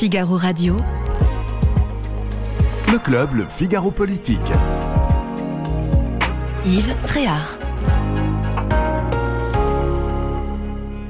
[0.00, 0.78] Figaro Radio.
[2.90, 4.50] Le club, le Figaro Politique.
[6.64, 7.58] Yves Tréhard.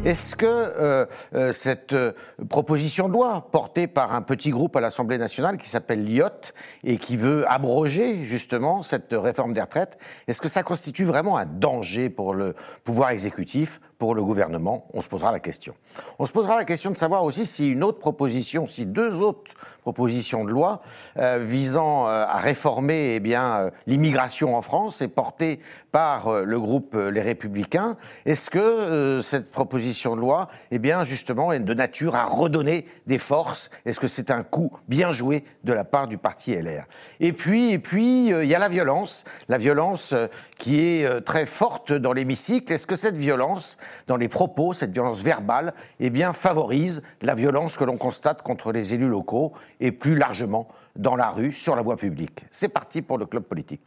[0.04, 2.11] Est-ce que euh, euh, cette euh,
[2.48, 6.52] proposition de loi portée par un petit groupe à l'Assemblée nationale qui s'appelle l'IOT
[6.82, 11.46] et qui veut abroger justement cette réforme des retraites, est-ce que ça constitue vraiment un
[11.46, 15.74] danger pour le pouvoir exécutif, pour le gouvernement On se posera la question.
[16.19, 19.54] On se posera la question de savoir aussi si une autre proposition, si deux autres
[19.82, 20.80] propositions de loi
[21.16, 25.60] visant à réformer eh bien l'immigration en France est portée
[25.92, 27.96] par le groupe Les Républicains.
[28.26, 33.18] Est-ce que cette proposition de loi, eh bien, justement, est de nature à redonner des
[33.18, 33.70] forces?
[33.84, 36.84] Est-ce que c'est un coup bien joué de la part du parti LR
[37.20, 40.26] Et puis, et puis, euh, il y a la violence, la violence euh,
[40.59, 42.73] qui est euh, très forte dans l'hémicycle.
[42.73, 43.76] Est-ce que cette violence,
[44.06, 48.72] dans les propos, cette violence verbale, eh bien, favorise la violence que l'on constate contre
[48.72, 53.02] les élus locaux et plus largement dans la rue, sur la voie publique C'est parti
[53.02, 53.87] pour le club politique.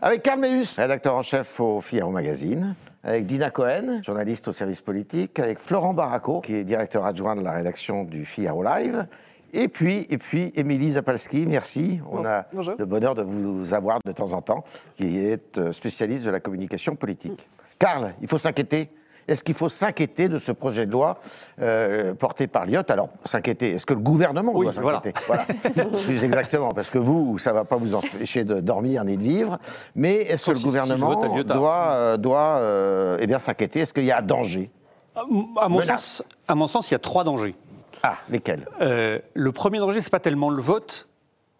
[0.00, 4.80] Avec Carl Meus, rédacteur en chef au Figaro Magazine, avec Dina Cohen, journaliste au service
[4.80, 9.06] politique, avec Florent Baraco, qui est directeur adjoint de la rédaction du Figaro Live,
[9.52, 12.00] et puis, et puis Émilie Zapalski, merci.
[12.10, 12.46] On a
[12.78, 14.64] le bonheur de vous avoir de temps en temps,
[14.96, 17.48] qui est euh, spécialiste de la communication politique.
[17.78, 18.90] Carl, il faut s'inquiéter
[19.28, 21.20] est-ce qu'il faut s'inquiéter de ce projet de loi
[21.60, 22.82] euh, porté par Lyot?
[22.88, 25.12] Alors, s'inquiéter, est-ce que le gouvernement doit s'inquiéter?
[25.26, 25.44] voilà.
[26.04, 29.22] Plus exactement, parce que vous, ça ne va pas vous empêcher de dormir ni de
[29.22, 29.58] vivre,
[29.94, 33.80] mais est-ce que le gouvernement doit, euh, doit euh, eh bien s'inquiéter?
[33.80, 34.70] Est-ce qu'il y a danger?
[35.14, 37.56] À mon, sens, à mon sens, il y a trois dangers.
[38.02, 38.66] Ah, lesquels?
[38.80, 41.08] Le premier danger, ce n'est pas tellement le vote,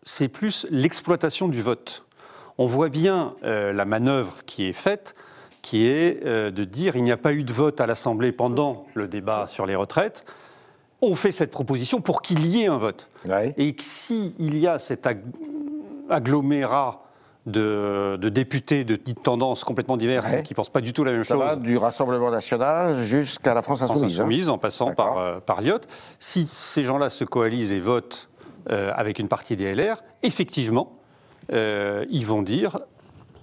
[0.05, 2.07] c'est plus l'exploitation du vote.
[2.57, 5.15] On voit bien la manœuvre qui est faite
[5.63, 8.87] qui est euh, de dire il n'y a pas eu de vote à l'Assemblée pendant
[8.95, 10.25] le débat sur les retraites.
[11.01, 13.09] On fait cette proposition pour qu'il y ait un vote.
[13.57, 15.09] Et s'il y a cet
[16.11, 17.05] agglomérat
[17.47, 21.35] de, députés de tendances complètement diverses qui ne pensent pas du tout la même Ça
[21.35, 21.45] chose.
[21.45, 24.01] Va du Rassemblement national jusqu'à la France insoumise.
[24.01, 25.81] France insoumise en passant par, euh, par Lyot.
[26.19, 28.29] Si ces gens-là se coalisent et votent
[28.71, 30.95] euh, avec une partie des LR, effectivement,
[31.51, 32.81] ils vont dire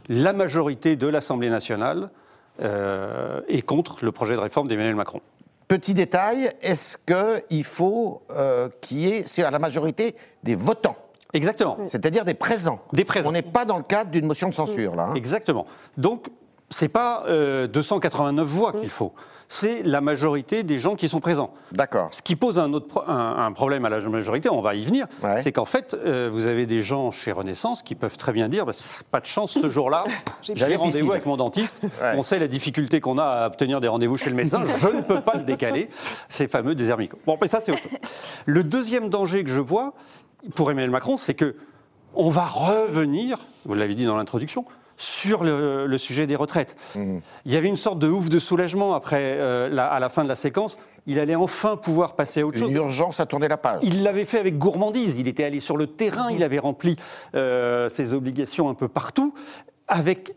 [0.08, 2.10] la majorité de l'Assemblée nationale
[2.62, 5.22] euh, est contre le projet de réforme d'Emmanuel Macron.
[5.68, 10.96] Petit détail, est-ce qu'il faut euh, qu'il y ait, c'est à la majorité des votants
[11.34, 11.78] Exactement.
[11.86, 12.80] C'est-à-dire des présents.
[12.94, 13.30] Des présents.
[13.30, 15.08] On n'est pas dans le cadre d'une motion de censure, là.
[15.10, 15.16] Hein.
[15.16, 15.66] Exactement.
[15.98, 16.28] Donc,
[16.70, 17.26] ce n'est pas
[17.68, 19.14] 289 euh, voix qu'il faut
[19.48, 21.54] c'est la majorité des gens qui sont présents.
[21.72, 22.10] D'accord.
[22.12, 25.08] Ce qui pose un, autre un, problème à la majorité, on va y venir,
[25.40, 28.66] c'est qu'en fait, euh, vous avez des gens chez Renaissance qui peuvent très bien dire
[28.66, 28.74] bah,
[29.12, 30.04] pas de chance ce jour-là,
[30.42, 31.82] j'ai rendez-vous avec mon dentiste.
[32.16, 35.02] On sait la difficulté qu'on a à obtenir des rendez-vous chez le médecin, je ne
[35.02, 35.90] peux pas le décaler.
[36.30, 36.96] Ces fameux déserts
[37.26, 37.92] Bon, mais ça, c'est autre chose.
[38.46, 39.94] Le deuxième danger que je vois
[40.56, 41.56] pour Emmanuel Macron, c'est que
[42.14, 44.66] on va revenir, vous l'avez dit dans l'introduction,
[44.98, 46.76] sur le, sujet des retraites.
[46.96, 47.18] Mmh.
[47.46, 50.30] Il y avait une sorte de ouf de soulagement après, euh, à la fin de
[50.30, 50.78] la séquence.
[51.08, 52.72] Il allait enfin pouvoir passer à autre chose.
[52.72, 53.82] Une urgence à tourner la page.
[53.84, 55.20] Il l'avait fait avec gourmandise.
[55.20, 56.96] Il était allé sur le terrain, il avait rempli
[57.36, 59.34] euh, ses obligations un peu partout,
[59.88, 60.36] avec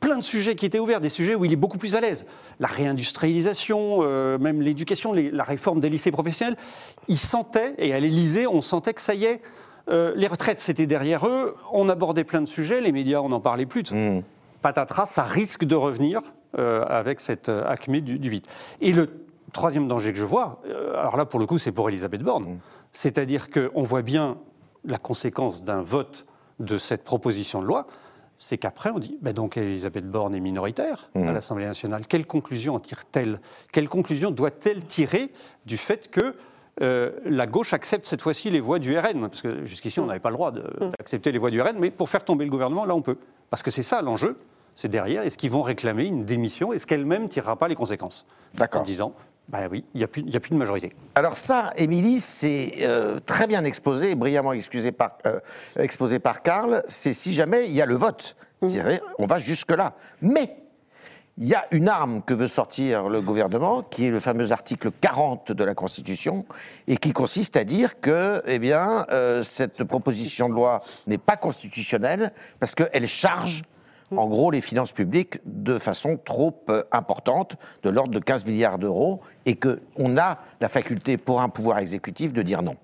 [0.00, 2.26] plein de sujets qui étaient ouverts, des sujets où il est beaucoup plus à l'aise.
[2.60, 6.56] La réindustrialisation, euh, même l'éducation, la réforme des lycées professionnels.
[7.08, 9.40] Il sentait, et à l'Élysée, on sentait que ça y est,
[9.88, 11.56] euh, les retraites, c'était derrière eux.
[11.72, 12.80] On abordait plein de sujets.
[12.80, 13.90] Les médias, on n'en parlait plus.
[13.90, 14.22] Mmh.
[14.60, 16.20] Patatras, ça risque de revenir
[16.58, 18.46] euh, avec cette euh, acmé du, du, 8.
[18.80, 19.10] Et le
[19.52, 20.62] troisième danger que je vois,
[20.96, 22.44] alors là, pour le coup, c'est pour Elisabeth Borne.
[22.44, 22.58] Mmh.
[22.92, 24.38] C'est-à-dire qu'on voit bien
[24.84, 26.26] la conséquence d'un vote
[26.58, 27.86] de cette proposition de loi,
[28.36, 31.32] c'est qu'après, on dit, bah donc Elisabeth Borne est minoritaire à mmh.
[31.32, 32.06] l'Assemblée nationale.
[32.06, 33.40] Quelle conclusion en tire-t-elle?
[33.72, 35.30] Quelle conclusion doit-elle tirer
[35.66, 36.34] du fait que
[36.80, 40.20] euh, la gauche accepte cette fois-ci les voix du RN, parce que jusqu'ici on n'avait
[40.20, 42.94] pas le droit d'accepter les voix du RN, mais pour faire tomber le gouvernement, là
[42.94, 43.18] on peut.
[43.50, 44.38] Parce que c'est ça l'enjeu,
[44.74, 48.82] c'est derrière, est-ce qu'ils vont réclamer une démission, est-ce qu'elle-même tirera pas les conséquences D'accord.
[48.82, 49.14] En disant,
[49.48, 50.94] ben oui, il n'y a, plus, a plus de majorité.
[51.14, 55.40] Alors ça, Émilie, c'est euh, très bien exposé, brillamment excusé par, euh,
[55.76, 58.36] exposé par Karl, c'est si jamais il y a le vote.
[58.62, 58.68] Mmh.
[59.18, 59.94] On va jusque-là.
[60.22, 60.61] Mais
[61.38, 64.90] il y a une arme que veut sortir le gouvernement, qui est le fameux article
[65.00, 66.44] 40 de la Constitution,
[66.86, 71.36] et qui consiste à dire que, eh bien, euh, cette proposition de loi n'est pas
[71.36, 73.62] constitutionnelle parce qu'elle charge,
[74.14, 78.78] en gros, les finances publiques de façon trop euh, importante, de l'ordre de 15 milliards
[78.78, 82.76] d'euros, et qu'on a la faculté pour un pouvoir exécutif de dire non.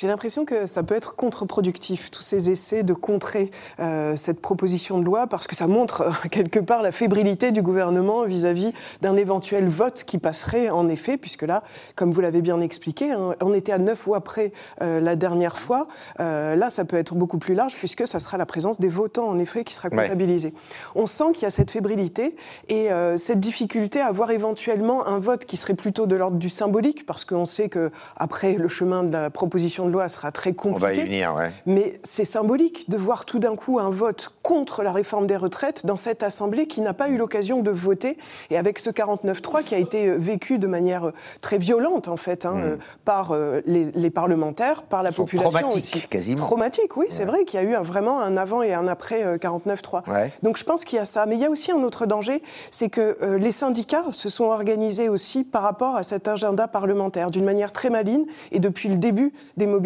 [0.00, 3.50] J'ai l'impression que ça peut être contre-productif, tous ces essais de contrer
[3.80, 7.62] euh, cette proposition de loi, parce que ça montre euh, quelque part la fébrilité du
[7.62, 8.72] gouvernement vis-à-vis
[9.02, 11.64] d'un éventuel vote qui passerait en effet, puisque là,
[11.96, 14.52] comme vous l'avez bien expliqué, hein, on était à neuf voix près
[14.82, 15.88] euh, la dernière fois.
[16.20, 19.40] là, ça peut être beaucoup plus large, puisque ça sera la présence des votants, en
[19.40, 20.54] effet, qui sera comptabilisée.
[20.94, 22.36] On sent qu'il y a cette fébrilité
[22.68, 27.04] et cette difficulté à avoir éventuellement un vote qui serait plutôt de l'ordre du symbolique,
[27.04, 30.86] parce qu'on sait que après le chemin de la proposition de loi sera très compliqué.
[30.86, 31.50] On va y venir, ouais.
[31.66, 35.84] Mais c'est symbolique de voir tout d'un coup un vote contre la réforme des retraites
[35.84, 38.16] dans cette Assemblée qui n'a pas eu l'occasion de voter,
[38.50, 42.16] et avec ce 49-3 qui a été euh, vécu de manière euh, très violente, en
[42.16, 42.62] fait, hein, hmm.
[42.62, 43.34] euh, par
[43.66, 45.50] les, parlementaires, par la population.
[45.50, 46.44] Traumatique, quasiment.
[46.44, 50.30] Traumatique, oui, c'est vrai qu'il y a eu vraiment un avant et un après 49-3.
[50.42, 51.26] Donc je pense qu'il y a ça.
[51.26, 55.08] Mais il y a aussi un autre danger, c'est que les syndicats se sont organisés
[55.08, 59.32] aussi par rapport à cet agenda parlementaire d'une manière très maligne et depuis le début
[59.56, 59.77] des mobilisations,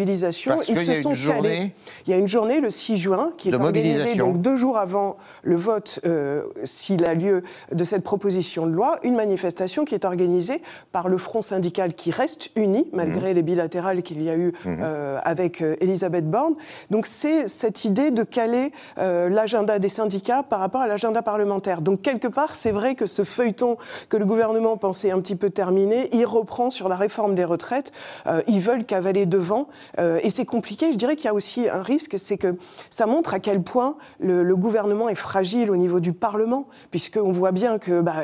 [0.67, 1.71] ils se sont calés.
[2.05, 5.17] Il y a une journée le 6 juin qui est organisée donc deux jours avant
[5.41, 10.05] le vote, euh, s'il a lieu, de cette proposition de loi, une manifestation qui est
[10.05, 10.61] organisée
[10.91, 13.35] par le front syndical qui reste uni malgré mmh.
[13.35, 14.77] les bilatérales qu'il y a eu mmh.
[14.81, 16.55] euh, avec euh, Elisabeth Borne.
[16.89, 21.81] Donc c'est cette idée de caler l'agenda des syndicats par rapport à l'agenda parlementaire.
[21.81, 23.77] Donc quelque part, c'est vrai que ce feuilleton
[24.09, 27.91] que le gouvernement pensait un petit peu terminé, il reprend sur la réforme des retraites.
[28.47, 29.67] ils veulent cavaler devant
[29.97, 30.91] et c'est compliqué.
[30.91, 32.55] Je dirais qu'il y a aussi un risque, c'est que
[32.89, 37.51] ça montre à quel point le, gouvernement est fragile au niveau du Parlement, puisqu'on voit
[37.51, 38.23] bien que bah,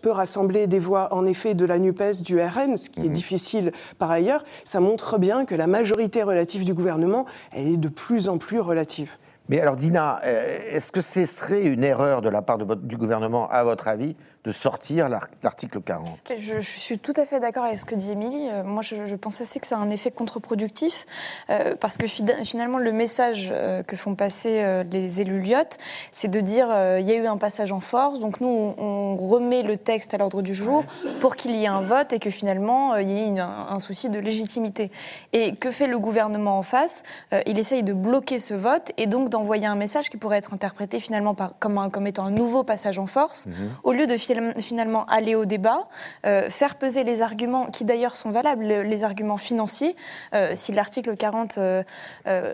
[0.00, 3.12] peut rassembler des voix, en effet, de la NUPES, du RN, ce qui est mhm.
[3.12, 4.44] difficile par ailleurs.
[4.64, 8.60] Ça montre bien que la majorité relative du gouvernement, elle est de plus en plus
[8.60, 9.16] relative.
[9.48, 13.48] Mais alors, Dina, euh, est-ce que ce serait une erreur de la part du gouvernement,
[13.50, 14.14] à votre avis,
[14.44, 15.08] de sortir
[15.42, 16.18] l'article 40.
[16.34, 18.48] Je, suis tout à fait d'accord avec ce que dit Émilie.
[18.48, 21.04] Euh, moi, je, pense assez que ça a un effet contre-productif,
[21.50, 25.76] euh, parce que finalement, le message euh, que font passer les élus Lyotte,
[26.10, 29.62] c'est de dire il y a eu un passage en force, donc nous, on, remet
[29.62, 30.84] le texte à l'ordre du jour
[31.20, 34.18] pour qu'il y ait un vote et que finalement, il y ait un, souci de
[34.18, 34.90] légitimité.
[35.32, 37.02] Et que fait le gouvernement en face?
[37.46, 41.00] Il essaye de bloquer ce vote et donc d'envoyer un message qui pourrait être interprété
[41.00, 43.54] finalement par, comme, comme étant un nouveau passage en force, mhm.
[43.84, 44.16] au lieu de
[44.58, 45.88] finalement aller au débat,
[46.26, 49.96] euh, faire peser les arguments qui d'ailleurs sont valables, les arguments financiers.
[50.34, 51.82] Euh, si l'article 40, euh,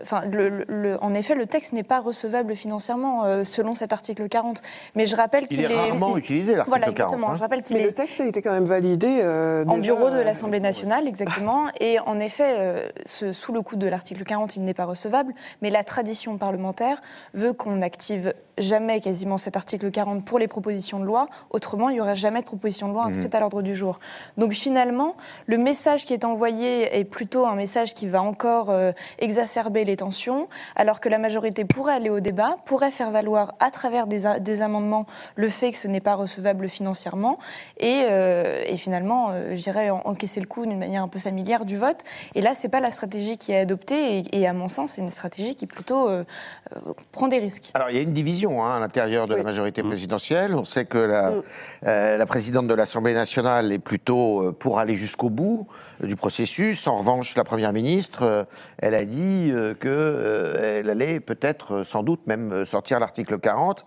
[0.01, 4.61] enfin, le, en effet, le texte n'est pas recevable financièrement selon cet article 40.
[4.95, 7.35] Mais je rappelle qu'il est, est, rarement utilisé l'article voilà, exactement.
[7.35, 7.83] Je rappelle qu'il est...
[7.83, 9.21] le texte a été quand même validé
[9.67, 11.67] en bureau de l'Assemblée nationale, exactement.
[11.79, 15.33] Et en effet, sous le coup de l'article 40, il n'est pas recevable.
[15.61, 17.01] Mais la tradition parlementaire
[17.33, 21.27] veut qu'on active jamais quasiment cet article 40 pour les propositions de loi.
[21.49, 23.37] Autrement, il n'y aurait jamais de proposition de loi inscrite mmh.
[23.37, 23.99] à l'ordre du jour.
[24.37, 25.15] Donc finalement,
[25.45, 29.97] le message qui est envoyé est plutôt un message qui va encore euh, exacerber les
[29.97, 34.23] tensions, alors que la majorité pourrait aller au débat, pourrait faire valoir à travers des,
[34.39, 35.05] des amendements
[35.35, 37.37] le fait que ce n'est pas recevable financièrement
[37.77, 41.77] et, euh, et finalement, euh, j'irais encaisser le coup d'une manière un peu familière du
[41.77, 42.01] vote.
[42.35, 45.01] Et là, c'est pas la stratégie qui est adoptée et, et à mon sens, c'est
[45.01, 46.09] une stratégie qui plutôt
[47.11, 47.71] prend des risques.
[47.73, 49.87] Alors, il y a une division Hein, à l'intérieur de la majorité mm.
[49.87, 50.55] présidentielle.
[50.55, 51.43] On sait que la, mm.
[51.81, 55.67] La présidente de l'Assemblée nationale est plutôt euh, pour aller jusqu'au bout
[56.03, 56.87] euh, du processus.
[56.87, 62.99] En revanche, la première ministre, elle a dit qu'elle allait peut-être, sans doute, même sortir
[62.99, 63.85] l'article 40.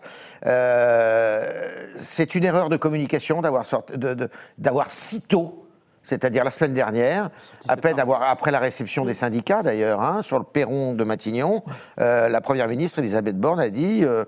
[1.97, 5.69] C'est une erreur de communication d'avoir si tôt
[6.02, 7.28] c'est-à-dire la semaine dernière,
[7.69, 11.62] à peine après la réception des syndicats d'ailleurs, hein, sur le perron de Matignon,
[12.00, 14.25] euh, la Première ministre Elisabeth Borne a dit euh,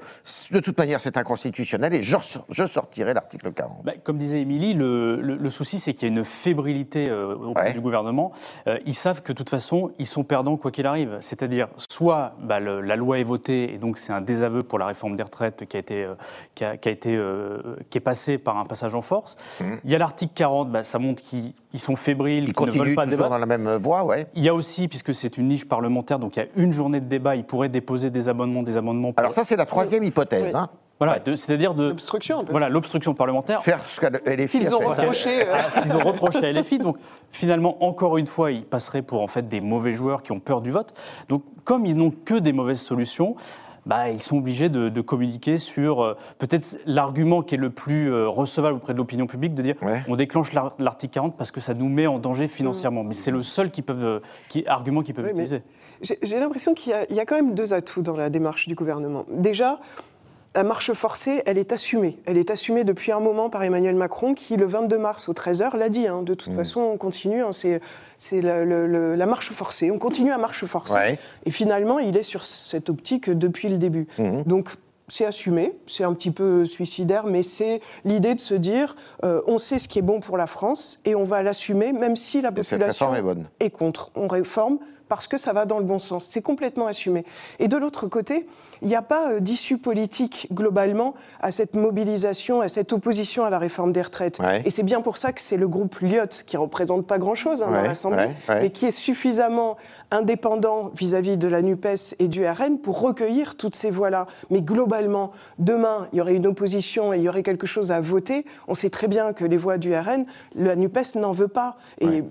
[0.50, 2.16] de toute manière c'est inconstitutionnel et je,
[2.66, 3.84] sortirai l'article 40.
[3.84, 7.80] Bah, comme disait Émilie, le, souci c'est qu'il y a une fébrilité euh, auprès du
[7.80, 8.32] gouvernement.
[8.86, 11.18] ils savent que de toute façon ils sont perdants quoi qu'il arrive.
[11.20, 15.16] C'est-à-dire soit bah, la loi est votée et donc c'est un désaveu pour la réforme
[15.16, 16.06] des retraites qui a été,
[16.54, 17.20] qui a, été
[17.90, 19.36] qui est passé par un passage en force.
[19.60, 19.64] Mmh.
[19.84, 22.94] Il y a l'article 40, bah, ça montre qu'il ils sont fébriles, ils, ne veulent
[22.94, 23.30] pas débattre.
[23.30, 24.26] dans la même voie, ouais.
[24.34, 27.00] Il y a aussi, puisque c'est une niche parlementaire, donc il y a une journée
[27.00, 29.12] de débat, ils pourraient déposer des amendements, des amendements.
[29.16, 30.54] Alors ça, c'est la troisième hypothèse.
[30.54, 30.68] Hein.
[30.98, 32.44] Voilà, c'est-à-dire de l'obstruction.
[32.48, 33.60] Voilà, l'obstruction parlementaire.
[33.60, 35.48] Faire ce qu'LFI Ils ont reproché.
[35.48, 35.54] Euh.
[35.84, 36.78] Ils ont reproché à LFI.
[36.78, 36.96] Donc
[37.32, 40.60] finalement, encore une fois, ils passeraient pour en fait des mauvais joueurs qui ont peur
[40.60, 40.94] du vote.
[41.28, 43.34] Donc comme ils n'ont que des mauvaises solutions.
[43.84, 48.28] Bah, ils sont obligés de, communiquer sur euh, peut-être l'argument qui est le plus euh,
[48.28, 49.74] recevable auprès de l'opinion publique, de dire
[50.06, 53.02] on déclenche l'article 40 parce que ça nous met en danger financièrement.
[53.02, 55.62] Mais c'est le seul qui peuvent, euh, qui, argument qu'ils peuvent utiliser.
[56.00, 59.24] J'ai l'impression qu'il y, a quand même deux atouts dans la démarche du gouvernement.
[59.30, 59.78] Déjà,
[60.54, 62.18] la marche forcée, elle est assumée.
[62.26, 65.76] Elle est assumée depuis un moment par Emmanuel Macron, qui le 22 mars au 13h
[65.76, 66.06] l'a dit.
[66.06, 66.22] Hein.
[66.22, 66.56] de toute mmh.
[66.56, 67.42] façon, on continue.
[67.42, 67.50] Hein.
[67.52, 67.80] c'est
[68.42, 69.90] la marche forcée.
[69.90, 71.18] On continue à marche forcée.
[71.46, 74.06] Et finalement, il est sur cette optique depuis le début.
[74.18, 74.42] Mmh.
[74.44, 74.76] Donc,
[75.08, 79.58] c'est assumé, c'est un petit peu suicidaire, mais c'est l'idée de se dire euh, on
[79.58, 82.50] sait ce qui est bon pour la France et on va l'assumer, même si la
[82.50, 83.22] population est,
[83.60, 84.10] est, contre.
[84.14, 84.78] On réforme
[85.12, 86.24] parce que ça va dans le bon sens.
[86.24, 87.26] C'est complètement assumé.
[87.58, 88.46] Et de l'autre côté,
[88.80, 93.50] il n'y a pas euh, d'issue politique globalement à cette mobilisation, à cette opposition à
[93.50, 94.38] la réforme des retraites.
[94.64, 97.70] Et c'est bien pour ça que c'est le groupe Lyot, qui représente pas grand-chose hein,
[97.70, 99.76] dans l'Assemblée, mais qui est suffisamment
[100.10, 104.26] indépendant vis-à-vis de la NUPES et du RN pour recueillir toutes ces voix-là.
[104.48, 108.00] Mais globalement, demain, il y aurait une opposition et il y aurait quelque chose à
[108.00, 108.46] voter.
[108.66, 111.76] On sait très bien que les voix du RN, la NUPES n'en veut pas.
[112.00, 112.24] Et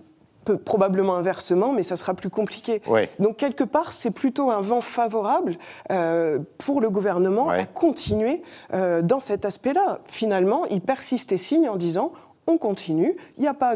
[0.66, 2.82] probablement inversement, mais ça sera plus compliqué.
[3.20, 5.58] Donc quelque part, c'est plutôt un vent favorable
[5.92, 8.42] euh, pour le gouvernement à continuer
[8.74, 10.00] euh, dans cet aspect-là.
[10.06, 12.12] Finalement, il persiste et signe en disant
[12.48, 13.76] on continue, il n'y a pas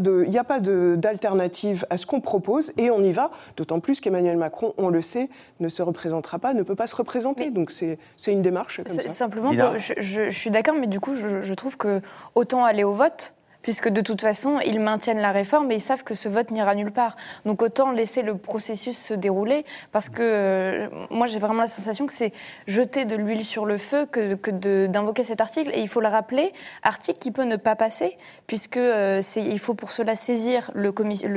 [0.60, 5.04] d'alternative à ce qu'on propose et on y va, d'autant plus qu'Emmanuel Macron, on le
[5.04, 5.30] sait,
[5.60, 7.52] ne se représentera pas, ne peut pas se représenter.
[7.52, 9.08] Donc c'est une démarche comme ça.
[9.10, 12.02] Simplement, je, je, suis d'accord, mais du coup, je, je trouve que
[12.34, 16.04] autant aller au vote, puisque de toute façon, ils maintiennent la réforme et ils savent
[16.04, 17.16] que ce vote n'ira nulle part.
[17.46, 22.06] Donc autant laisser le processus se dérouler, parce que euh, moi j'ai vraiment la sensation
[22.06, 22.32] que c'est
[22.68, 24.52] jeter de l'huile sur le feu que, que
[24.86, 25.72] d'invoquer cet article.
[25.74, 26.54] Et il faut le rappeler,
[26.84, 30.92] article qui peut ne pas passer, puisque euh, il faut pour cela saisir le,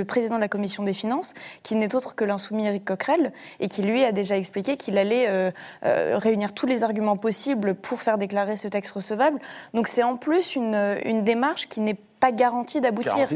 [0.04, 1.32] président de la commission des finances,
[1.62, 5.28] qui n'est autre que l'insoumis Eric Coquerel, et qui lui a déjà expliqué qu'il allait
[5.30, 5.50] euh,
[5.82, 9.38] réunir tous les arguments possibles pour faire déclarer ce texte recevable.
[9.72, 13.28] Donc c'est en plus une, une démarche qui n'est pas garantie d'aboutir.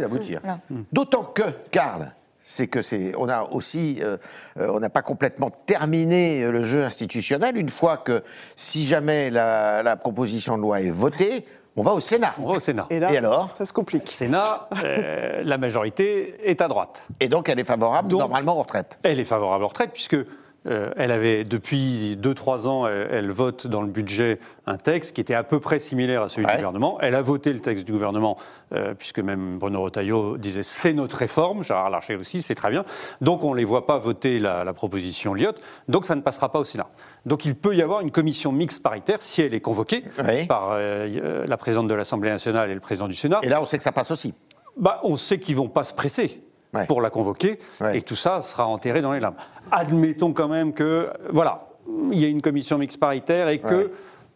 [0.71, 0.83] Hmm.
[0.93, 2.13] D'autant que, Karl,
[2.43, 4.17] c'est que c'est, on a aussi, euh,
[4.59, 7.57] euh, on n'a pas complètement terminé le jeu institutionnel.
[7.57, 8.23] Une fois que,
[8.57, 11.45] si jamais la, proposition de loi est votée,
[11.77, 12.35] on va au Sénat.
[12.39, 12.87] On va au Sénat.
[12.91, 14.11] Et, là, alors Ça se complique.
[14.11, 17.03] Sénat, euh, la majorité est à droite.
[17.21, 18.99] Et donc elle est favorable normalement aux retraites.
[19.03, 20.17] Elle est favorable aux retraites puisque
[20.67, 25.35] euh, elle avait, depuis 2-3 ans, elle, vote dans le budget un texte qui était
[25.35, 26.99] à peu près similaire à celui du gouvernement.
[27.01, 28.39] Elle a voté le texte du gouvernement,
[28.73, 32.85] euh, puisque même Bruno Retailleau disait c'est notre réforme, Gérard Larcher aussi, c'est très bien.
[33.21, 35.53] Donc on ne les voit pas voter la, proposition Lyot,
[35.89, 36.89] donc ça ne passera pas au Sénat.
[37.27, 40.05] Donc il peut y avoir une commission mixte paritaire si elle est convoquée
[40.49, 43.41] par euh, la présidente de l'Assemblée nationale et le président du Sénat.
[43.43, 44.35] Et là, on sait que ça passe aussi.
[44.77, 46.43] Bah, on sait qu'ils ne vont pas se presser
[46.87, 47.59] pour la convoquer,
[47.93, 49.37] et tout ça sera enterré dans les lames.
[49.71, 51.69] Admettons quand même que, voilà,
[52.11, 53.91] il y a une commission mixte paritaire et que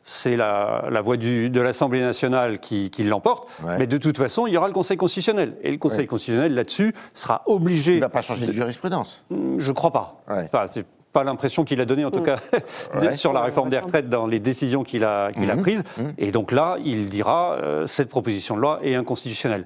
[0.05, 4.57] c'est la, la, voix de l'Assemblée nationale qui, l'emporte, mais de toute façon, il y
[4.57, 5.57] aura le Conseil constitutionnel.
[5.63, 7.95] Et le Conseil constitutionnel, là-dessus, sera obligé...
[7.95, 9.25] Il ne va pas changer de, jurisprudence.
[9.31, 10.23] Je ne crois pas.
[10.29, 10.87] Enfin, c'est
[11.17, 12.25] pas l'impression qu'il a donnée, en tout mm.
[13.01, 15.61] cas, sur la réforme des retraites dans les décisions qu'il a, qu'il a mm-hmm.
[15.63, 15.83] prises.
[15.99, 16.13] Mm-hmm.
[16.19, 19.65] Et donc là, il dira euh, cette proposition de loi est inconstitutionnelle.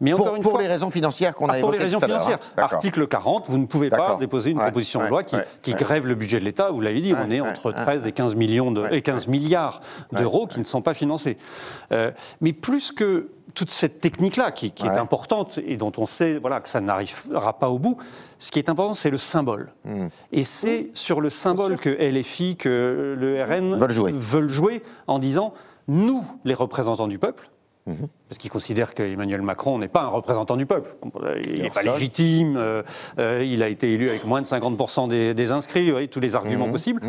[0.00, 2.00] Mais encore pour, une pour les raisons financières qu'on a ah, évoquées Pour les raisons
[2.00, 2.38] financières.
[2.56, 2.62] Hein.
[2.62, 6.14] Article 40, vous ne pouvez pas déposer une proposition de loi qui, qui grève le
[6.14, 6.70] budget de l'État.
[6.70, 9.80] Vous l'avez dit, on est entre 13 et 15, millions de, et 15 milliards
[10.12, 11.36] d'euros qui ne sont pas financés.
[11.90, 16.60] Euh, mais plus que toute cette technique-là, qui, est importante et dont on sait voilà,
[16.60, 17.96] que ça n'arrivera pas au bout,
[18.38, 19.72] ce qui est important, c'est le symbole.
[19.84, 20.08] Hmm.
[20.32, 24.82] Et c'est sur le symbole que LFI, que le RN veulent jouer.
[25.06, 25.54] en disant
[25.88, 27.50] nous, les représentants du peuple,
[27.86, 28.06] hmm.
[28.28, 30.94] parce qu'ils considèrent qu'Emmanuel Macron n'est pas un représentant du peuple.
[31.44, 32.82] Il n'est pas légitime, euh,
[33.18, 36.72] euh, il a été élu avec moins de 50% des, inscrits, tous les arguments hmm.
[36.72, 37.02] possibles.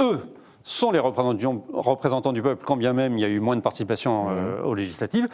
[0.00, 0.20] Eux,
[0.66, 4.26] sont les représentants, du peuple, quand bien même il y a eu moins de participation
[4.30, 5.28] euh, aux législatives,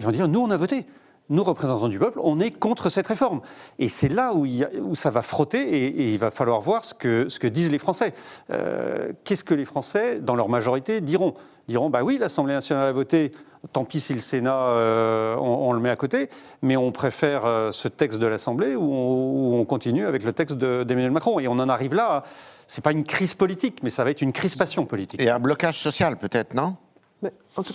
[0.00, 0.84] ils vont dire nous on a voté.
[1.30, 3.40] Nous, représentants du peuple, on est contre cette réforme.
[3.78, 7.38] Et c'est là où, ça va frotter et, il va falloir voir ce que, ce
[7.38, 8.12] que disent les Français.
[8.50, 11.32] Euh, qu'est-ce que les Français, dans leur majorité, diront?
[11.66, 13.32] Diront, bah oui, l'Assemblée nationale a voté,
[13.72, 16.28] tant pis si le Sénat, euh, on, le met à côté,
[16.60, 21.40] mais on préfère ce texte de l'Assemblée ou on, continue avec le texte d'Emmanuel Macron.
[21.40, 22.24] Et on en arrive là
[22.66, 25.20] c'est pas une crise politique, mais ça va être une crispation politique.
[25.20, 26.76] Et un blocage social, peut-être, non?
[27.22, 27.74] Mais en tout...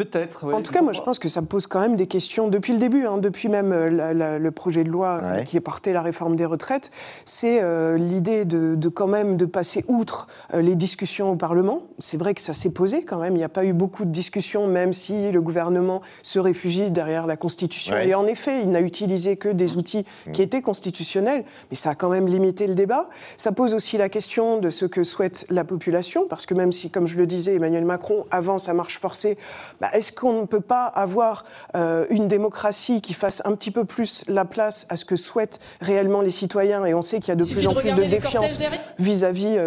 [0.00, 0.50] Peut-être.
[0.50, 2.78] En tout cas, moi, je pense que ça pose quand même des questions depuis le
[2.78, 6.36] début, hein, depuis même euh, le projet de loi euh, qui est porté la réforme
[6.36, 6.90] des retraites.
[7.26, 11.82] C'est euh, l'idée de, quand même de passer outre les discussions au Parlement.
[11.98, 13.34] C'est vrai que ça s'est posé quand même.
[13.34, 17.26] Il n'y a pas eu beaucoup de discussions, même si le gouvernement se réfugie derrière
[17.26, 17.94] la Constitution.
[17.98, 20.32] Et en effet, il n'a utilisé que des outils mmh.
[20.32, 23.10] qui étaient constitutionnels, mais ça a quand même limité le débat.
[23.36, 26.88] Ça pose aussi la question de ce que souhaite la population, parce que même si,
[26.88, 29.36] comme je le disais, Emmanuel Macron avance à marche forcée,
[29.78, 31.44] bah, est-ce qu'on ne peut pas avoir
[31.74, 36.20] une démocratie qui fasse un petit peu plus la place à ce que souhaitent réellement
[36.20, 36.84] les citoyens?
[36.84, 38.58] Et on sait qu'il y a de plus en plus de défiance
[38.98, 39.58] vis-à-vis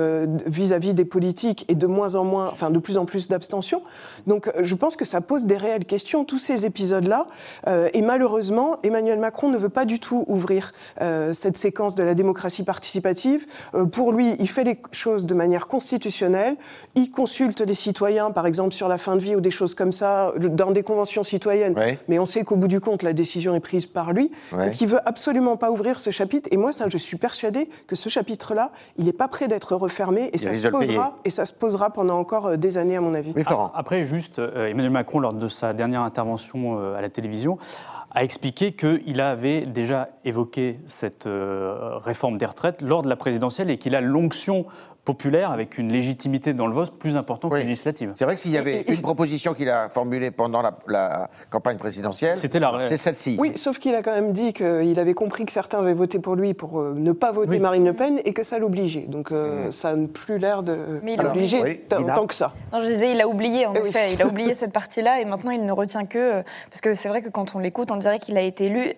[0.46, 3.82] vis-à-vis des politiques et de moins en moins, enfin de plus en plus d'abstention.
[4.28, 7.28] Donc je pense que ça pose des réelles questions, tous ces épisodes-là.
[7.94, 10.74] et malheureusement, Emmanuel Macron ne veut pas du tout ouvrir
[11.32, 13.46] cette séquence de la démocratie participative.
[13.92, 16.56] pour lui, il fait les choses de manière constitutionnelle.
[16.96, 19.92] Il consulte les citoyens, par exemple, sur la fin de vie ou des choses comme
[19.92, 21.76] ça, dans des conventions citoyennes.
[22.08, 24.32] Mais on sait qu'au bout du compte, la décision est prise par lui.
[24.52, 26.50] Donc il veut absolument pas ouvrir ce chapitre.
[26.52, 30.30] Et moi, ça, je suis persuadée que ce chapitre-là, il n'est pas prêt d'être refermé
[30.34, 33.14] et ça, se posera, et ça se posera pendant encore euh, des années, à mon
[33.14, 33.34] avis.
[33.74, 37.58] Après, juste, euh, Emmanuel Macron, lors de sa dernière intervention euh, à la télévision,
[38.12, 43.80] a expliqué qu'il avait déjà évoqué cette réforme des retraites lors de la présidentielle et
[43.80, 44.68] qu'il a l'onction
[45.06, 48.14] populaire avec une légitimité dans le vote plus importante que législative.
[48.16, 52.36] C'est vrai que s'il y avait une proposition qu'il a formulée pendant la, campagne présidentielle,
[52.36, 53.36] c'est celle-ci.
[53.40, 56.36] Oui, sauf qu'il a quand même dit qu'il avait compris que certains avaient voté pour
[56.36, 59.06] lui pour euh, ne pas voter Marine Le Pen et que ça l'obligeait.
[59.08, 59.72] Donc euh, mm.
[59.72, 62.54] ça n'a plus l'air de l'obliger tant que ça.
[62.72, 65.26] Non, je disais, il a oublié en eh effet, il a oublié cette partie-là et
[65.26, 67.98] maintenant il ne retient que euh, parce que c'est vrai que quand on l'écoute, on
[67.98, 68.94] dirait qu'il a été élu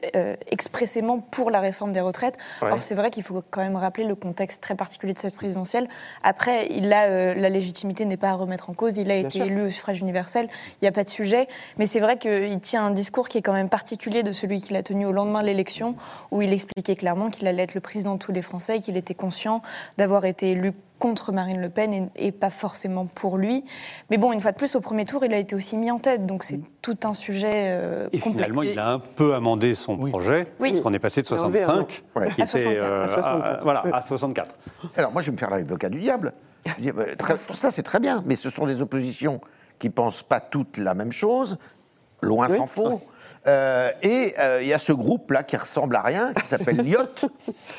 [0.52, 2.38] expressément pour la réforme des retraites.
[2.62, 5.88] Or c'est vrai qu'il faut quand même rappeler le contexte très particulier de cette présidentielle
[6.24, 8.98] après, il a, euh, la légitimité n'est pas à remettre en cause.
[8.98, 10.48] Il a été élu au suffrage universel.
[10.74, 11.48] Il n'y a pas de sujet.
[11.78, 14.76] Mais c'est vrai qu'il tient un discours qui est quand même particulier de celui qu'il
[14.76, 15.96] a tenu au lendemain de l'élection,
[16.32, 19.14] où il expliquait clairement qu'il allait être le président de tous les Français, qu'il était
[19.14, 19.62] conscient
[19.98, 23.64] d'avoir été élu contre Marine Le Pen et, pas forcément pour lui.
[24.10, 26.00] Mais bon, une fois de plus, au premier tour, il a été aussi mis en
[26.00, 29.98] tête, donc c'est tout un sujet euh, et Finalement, il a un peu amendé son
[29.98, 30.72] projet, oui.
[30.72, 32.84] parce qu'on est passé de 65 à, 64.
[32.84, 34.52] Euh, voilà, à 64.
[34.96, 36.34] Alors moi, je vais me faire l'avocat du diable.
[36.66, 37.04] Bah,
[37.38, 39.42] ça, c'est très bien, mais ce sont des oppositions
[39.80, 41.58] qui pensent pas toutes la même chose,
[42.22, 43.02] loin s'en faut.
[43.48, 47.30] Euh, et euh, il y a ce groupe-là qui ressemble à rien, qui s'appelle Lyot,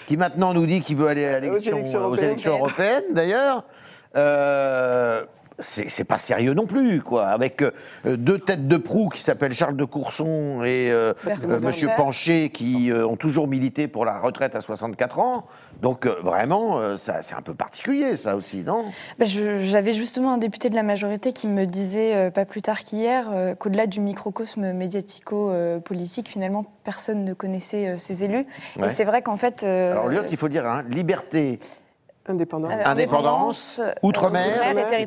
[0.06, 3.64] qui maintenant nous dit qu'il veut aller à aux élections européennes, d'ailleurs.
[4.16, 5.24] Euh,
[5.58, 7.28] c'est pas sérieux non plus, quoi.
[7.28, 7.70] Avec euh,
[8.16, 12.90] deux têtes de proue qui s'appellent Charles de Courson et euh, euh, Monsieur Pancher qui
[12.92, 15.46] ont toujours milité pour la retraite à 64 ans.
[15.80, 18.84] Donc vraiment, c'est un peu particulier, ça aussi, non?
[19.18, 23.26] Bah, J'avais justement un député de la majorité qui me disait pas plus tard qu'hier
[23.58, 28.46] qu'au-delà du microcosme médiatico-politique, finalement, personne ne connaissait ces élus.
[28.82, 29.64] Et c'est vrai qu'en fait.
[29.64, 31.58] Alors, il faut dire, hein, liberté
[32.28, 32.72] Indépendance.
[32.72, 35.06] Euh, Indépendance, Outre-mer et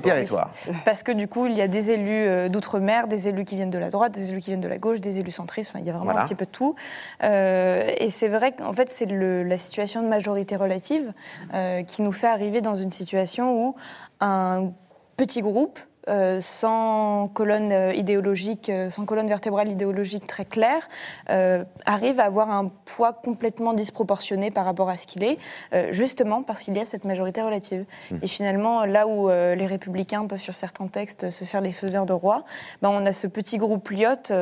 [0.00, 0.50] territoires.
[0.84, 3.70] Parce que du coup, il y a des élus euh, d'outre-mer, des élus qui viennent
[3.70, 5.86] de la droite, des élus qui viennent de la gauche, des élus centristes, enfin, il
[5.86, 6.74] y a vraiment un petit peu de tout.
[7.22, 11.12] Euh, et c'est vrai qu'en fait, c'est la situation de majorité relative
[11.86, 13.74] qui nous fait arriver dans une situation où
[14.20, 14.70] un
[15.16, 20.88] petit groupe euh, sans colonne euh, idéologique, euh, sans colonne vertébrale idéologique très claire,
[21.84, 25.38] arrive à avoir un poids complètement disproportionné par rapport à ce qu'il est,
[25.90, 27.84] justement parce qu'il y a cette majorité relative.
[28.10, 28.16] Mmh.
[28.22, 32.12] Et finalement, là où les républicains peuvent sur certains textes se faire les faiseurs de
[32.12, 32.44] roi,
[32.82, 34.32] ben on a ce petit groupe Lyot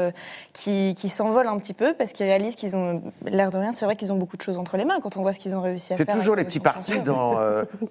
[0.53, 3.73] qui, qui s'envole un petit peu parce qu'ils réalisent qu'ils ont l'air de rien.
[3.73, 5.55] C'est vrai qu'ils ont beaucoup de choses entre les mains quand on voit ce qu'ils
[5.57, 6.07] ont réussi à faire.
[6.09, 7.39] C'est toujours les petits partis dans.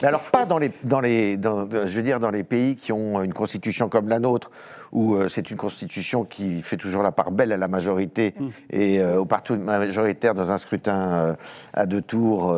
[0.03, 3.21] alors pas dans les, dans les, dans, je veux dire dans les pays qui ont
[3.21, 4.51] une constitution comme la nôtre,
[4.91, 8.47] où euh, c'est une constitution qui fait toujours la part belle à la majorité mm.
[8.71, 11.35] et euh, au parti majoritaire dans un scrutin euh,
[11.73, 12.57] à deux tours.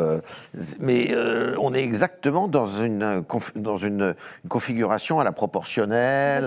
[0.80, 1.16] mais
[1.60, 3.24] on est exactement dans une,
[3.56, 4.16] dans une,
[4.48, 6.46] configuration à la proportionnelle.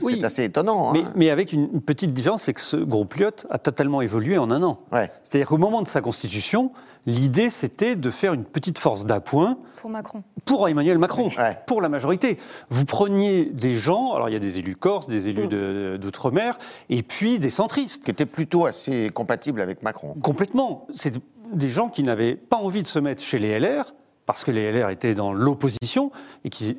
[0.00, 0.94] c'est assez étonnant.
[0.94, 1.04] Hein.
[1.14, 4.62] Mais, avec une petite différence, c'est que ce groupe Lyot a totalement évolué en un
[4.62, 4.80] an.
[5.22, 6.72] C'est-à-dire qu'au moment de sa constitution,
[7.08, 9.56] L'idée, c'était de faire une petite force d'appoint.
[9.76, 10.22] Pour Macron.
[10.44, 11.30] Pour Emmanuel Macron,
[11.66, 12.36] pour la majorité.
[12.68, 15.96] Vous preniez des gens, alors il y a des élus corses, des élus mm.
[15.96, 16.58] d'outre-mer,
[16.90, 18.04] et puis des centristes.
[18.04, 20.16] Qui étaient plutôt assez compatibles avec Macron.
[20.22, 20.86] Complètement.
[20.92, 21.14] C'est
[21.50, 23.94] des gens qui n'avaient pas envie de se mettre chez les LR,
[24.26, 26.12] parce que les LR étaient dans l'opposition,
[26.44, 26.76] et qui,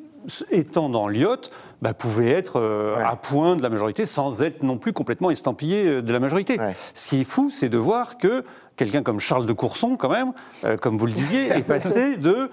[0.52, 1.50] étant dans l'IOT,
[1.82, 5.86] bah, pouvaient être euh, à point de la majorité sans être non plus complètement estampillés
[5.86, 6.58] euh, de la majorité.
[6.94, 8.44] Ce qui est fou, c'est de voir que
[8.76, 10.34] quelqu'un comme Charles de Courson, quand même,
[10.66, 12.50] euh, comme vous le disiez, est passé de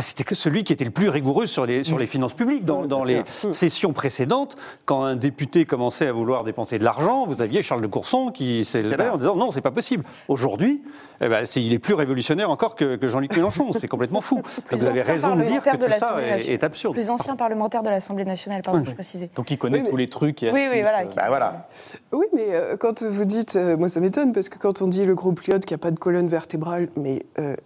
[0.00, 2.64] c'était que celui qui était le plus rigoureux sur les, sur les finances publiques.
[2.64, 3.22] Dans, dans les
[3.52, 7.86] sessions précédentes, quand un député commençait à vouloir dépenser de l'argent, vous aviez Charles de
[7.86, 10.04] Courson qui s'élevait en disant non, c'est pas possible.
[10.28, 10.82] Aujourd'hui,
[11.20, 13.72] eh ben, il est plus révolutionnaire encore que, Jean-Luc Mélenchon.
[13.78, 14.42] C'est complètement fou.
[14.70, 16.94] vous avez raison de dire que tout ça est, absurde.
[16.94, 19.30] Plus ancien parlementaire de l'Assemblée nationale, pardon, je précisais.
[19.34, 20.40] Donc il connaît tous les trucs.
[20.42, 21.04] oui, oui, voilà.
[21.16, 21.68] Bah, voilà.
[22.12, 25.04] Oui, mais euh, quand vous dites, euh, moi ça m'étonne, parce que quand on dit
[25.04, 27.56] le groupe Lyot qui n'a pas de colonne vertébrale, mais, euh,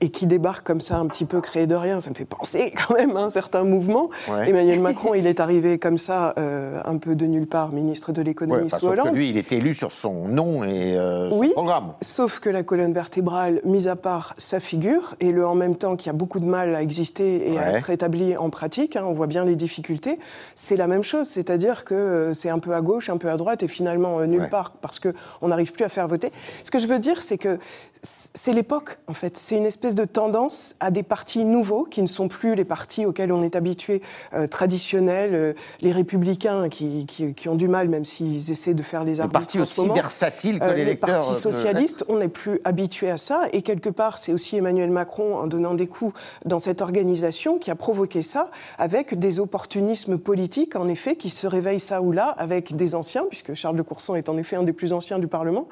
[0.00, 2.72] et qui débarque comme ça, un petit peu créé de rien, ça me fait penser
[2.88, 4.10] quand même à un certain mouvement.
[4.26, 8.22] Emmanuel Macron, il est arrivé comme ça, euh, un peu de nulle part, ministre de
[8.22, 8.96] l'économie sous Hollande.
[8.96, 11.92] Sauf que lui, il est élu sur son nom et euh, son oui, programme.
[12.00, 15.96] Sauf que la colonne vertébrale, mise à part sa figure, et le en même temps
[15.96, 19.12] qui a beaucoup de mal à exister et à être établi en pratique, hein, on
[19.12, 20.18] voit bien les difficultés,
[20.54, 21.28] c'est la même chose.
[21.28, 24.48] C'est-à-dire que euh, c'est un peu à gauche, un peu à droite, et finalement nulle
[24.48, 26.32] part, parce qu'on n'arrive plus à faire voter.
[26.64, 27.58] Ce que je veux dire, c'est que
[28.02, 29.36] c'est l'époque, en fait.
[29.36, 33.06] C'est une espèce de tendance à des partis nouveaux qui ne sont plus les partis
[33.06, 34.02] auxquels on est habitué,
[34.34, 39.04] euh, traditionnels, euh, les républicains qui, qui, ont du mal, même s'ils essaient de faire
[39.04, 39.38] les arbitres.
[39.38, 41.08] Les partis aussi versatiles que euh, les lecteurs.
[41.08, 43.42] Les partis socialistes, on n'est plus habitué à ça.
[43.52, 47.70] Et quelque part, c'est aussi Emmanuel Macron, en donnant des coups dans cette organisation, qui
[47.70, 52.28] a provoqué ça avec des opportunismes politiques, en effet, qui se réveillent ça ou là,
[52.38, 55.26] avec des anciens, puisque Charles de Courson est en effet un des plus anciens du
[55.26, 55.66] Parlement,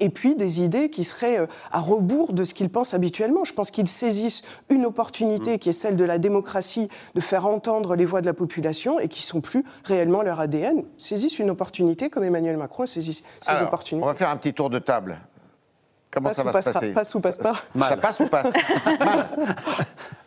[0.00, 3.44] et puis des idées qui seraient euh, à rebours de ce qu'ils pensent habituellement.
[3.44, 7.94] Je pense qu'ils saisissent une opportunité qui est celle de la démocratie, de faire entendre
[7.94, 10.84] les voix de la population et qui sont plus réellement leur ADN.
[10.98, 14.04] Saisissent une opportunité comme Emmanuel Macron saisit ces opportunités.
[14.04, 15.18] On va faire un petit tour de table.
[16.10, 18.52] Comment ça va se passer Passe ou passe pas Ça passe ou passe
[18.86, 19.28] Mal.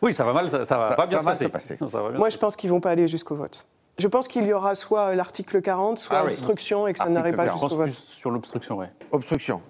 [0.01, 1.77] Oui, ça va mal, ça, va pas bien se, passer.
[2.15, 3.65] Moi, je pense qu'ils vont pas aller jusqu'au vote.
[3.97, 7.35] Je pense qu'il y aura soit l'article 40, soit ah obstruction et que ça n'arrive
[7.35, 7.91] pas jusqu'au vote.
[7.91, 8.85] Sur l'obstruction, oui.
[9.11, 9.61] Obstruction.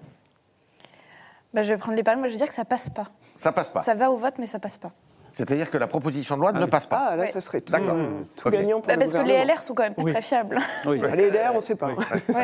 [1.54, 3.06] Bah, je vais prendre les paroles, moi je veux dire que ça passe pas.
[3.36, 3.82] Ça passe pas.
[3.82, 4.92] Ça va au vote, mais ça passe pas.
[5.34, 7.10] C'est-à-dire que la proposition de loi ne passe pas.
[7.12, 7.74] Ah, là, ça serait tout,
[8.36, 10.60] tout gagnant pour bah, Parce que les LR sont quand même pas très fiables.
[10.86, 11.02] Oui.
[11.16, 11.90] les LR, on ne sait pas.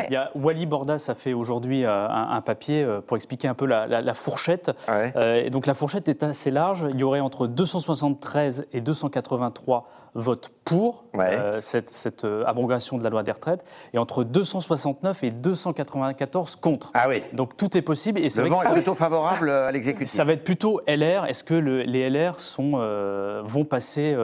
[0.08, 3.54] Il y a Wally Bordas a fait aujourd'hui euh, un, papier euh, pour expliquer un
[3.54, 4.72] peu la, fourchette.
[4.88, 6.86] Euh, et donc la fourchette est assez large.
[6.90, 13.10] Il y aurait entre 273 et 283 vote pour euh, cette, euh, abrogation de la
[13.10, 16.90] loi des retraites et entre 269 et 294 contre.
[16.94, 17.22] Ah oui.
[17.32, 18.20] Donc tout est possible.
[18.20, 20.14] Et le vent est plutôt favorable à l'exécutif.
[20.14, 21.26] Ça va être plutôt LR.
[21.26, 24.16] Est-ce que les LR sont, euh, vont passer,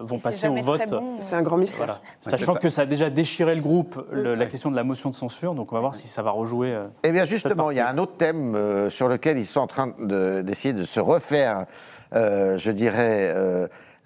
[0.00, 0.82] vont passer au vote
[1.20, 2.00] C'est un grand mystère.
[2.22, 5.54] Sachant que ça a déjà déchiré le groupe, la question de la motion de censure.
[5.54, 6.76] Donc on va voir si ça va rejouer.
[7.02, 9.94] eh bien justement, il y a un autre thème sur lequel ils sont en train
[9.98, 11.66] d'essayer de, se refaire,
[12.12, 13.34] je dirais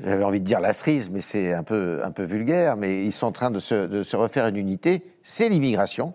[0.04, 3.12] j'avais envie de dire la cerise, mais c'est un peu, un peu vulgaire, mais ils
[3.12, 6.14] sont en train de se, de se refaire une unité, c'est l'immigration,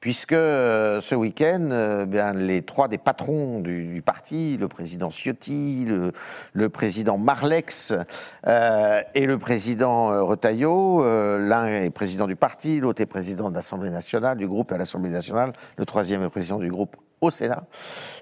[0.00, 5.84] puisque euh, ce week-end, euh, bien, les trois des patrons du, parti, le président Ciotti,
[5.86, 6.12] le,
[6.54, 7.94] le président Marlex
[8.46, 13.90] euh, et le président Retailleau, l'un est président du parti, l'autre est président de l'Assemblée
[13.90, 17.64] nationale, du groupe à l'Assemblée nationale, le troisième est président du groupe au Sénat,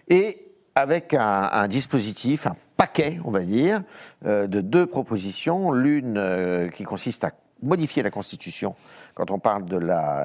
[0.08, 0.47] et
[0.78, 3.82] avec un, dispositif, un paquet, on va dire,
[4.24, 5.72] euh, de deux propositions.
[5.72, 8.76] L'une euh, qui consiste à modifier la Constitution
[9.14, 9.76] quand on parle de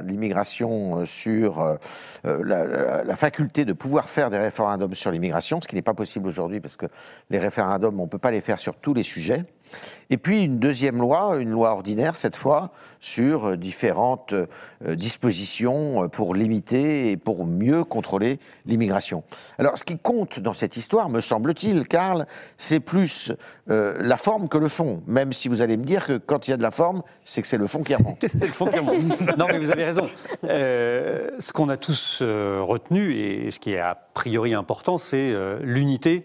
[0.06, 1.80] l'immigration euh, sur
[2.24, 6.60] la, faculté de pouvoir faire des référendums sur l'immigration, ce qui n'est pas possible aujourd'hui
[6.60, 6.86] parce que
[7.32, 9.46] les référendums, on ne peut pas les faire sur tous les sujets.
[10.10, 14.46] Et puis une deuxième loi, une loi ordinaire cette fois, sur euh, différentes euh,
[14.96, 19.24] dispositions euh, pour limiter et pour mieux contrôler l'immigration.
[19.58, 23.32] Alors ce qui compte dans cette histoire, me semble-t-il, Karl, c'est plus
[23.66, 26.54] la forme que le fond, même si vous allez me dire que quand il y
[26.54, 28.20] a de la forme, c'est que c'est le fond qui remonte.
[28.22, 29.38] c'est le fond qui remonte.
[29.38, 30.10] non mais vous avez raison.
[30.44, 36.24] ce qu'on a tous retenu et ce qui est a priori important, c'est l'unité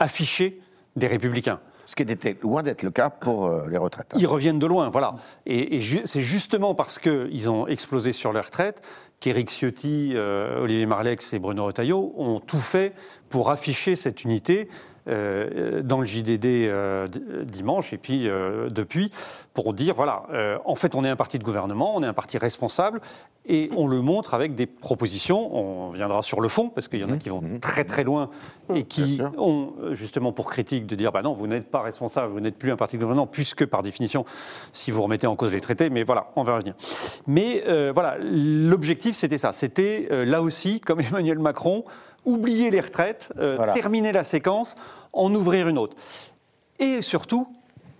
[0.00, 0.60] affichée
[0.96, 1.60] des républicains.
[1.84, 4.14] Ce qui était loin d'être le cas pour euh, les retraites.
[4.16, 5.16] Ils reviennent de loin, voilà.
[5.46, 8.82] Et, c'est justement parce qu'ils ont explosé sur les retraites
[9.20, 12.92] qu'Éric Ciotti, euh, Olivier Marlex et Bruno Retailleau ont tout fait
[13.28, 14.68] pour afficher cette unité
[15.06, 17.06] euh, dans le JDD euh,
[17.44, 19.10] dimanche et puis euh, depuis
[19.52, 20.22] pour dire voilà,
[20.64, 23.00] en fait on est un parti de gouvernement, on est un parti responsable
[23.46, 25.54] et on le montre avec des propositions.
[25.54, 27.18] On viendra sur le fond parce qu'il y en a mmh.
[27.18, 27.60] qui vont mmh.
[27.60, 28.30] très très loin
[28.74, 32.40] et qui ont justement pour critique de dire bah non vous n'êtes pas responsable, vous
[32.40, 34.24] n'êtes plus un parti de gouvernement puisque par définition
[34.72, 36.74] si vous remettez en cause les traités, mais voilà on va revenir.
[37.28, 37.62] Mais
[37.92, 41.84] voilà l'objectif c'était ça, c'était là aussi comme Emmanuel Macron
[42.24, 44.74] oublier les retraites, euh, terminer la séquence,
[45.12, 45.96] en ouvrir une autre.
[46.78, 47.46] Et surtout,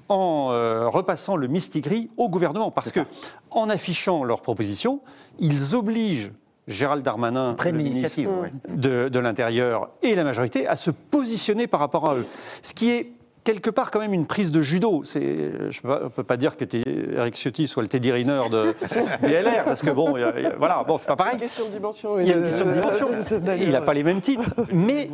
[0.09, 2.71] en euh, repassant le mistigris au gouvernement.
[2.71, 3.01] Parce que,
[3.51, 5.01] en affichant leurs propositions,
[5.39, 6.33] ils obligent
[6.67, 8.23] Gérald Darmanin, le ministre
[8.69, 12.27] de, de l'Intérieur, et la majorité à se positionner par rapport à eux.
[12.63, 13.13] Ce qui est
[13.45, 15.03] quelque part quand même une prise de judo.
[15.05, 16.65] Je ne peux, pas dire que
[17.17, 18.75] Eric Ciotti soit le Teddy Riner de
[19.23, 20.17] DLR, parce que bon,
[20.59, 21.35] voilà, bon, c'est pas pareil.
[21.37, 22.19] Il y a une question de dimension.
[22.19, 23.09] Il y a une question de dimension.
[23.59, 24.55] il n'a pas les mêmes titres.
[24.73, 25.09] Mais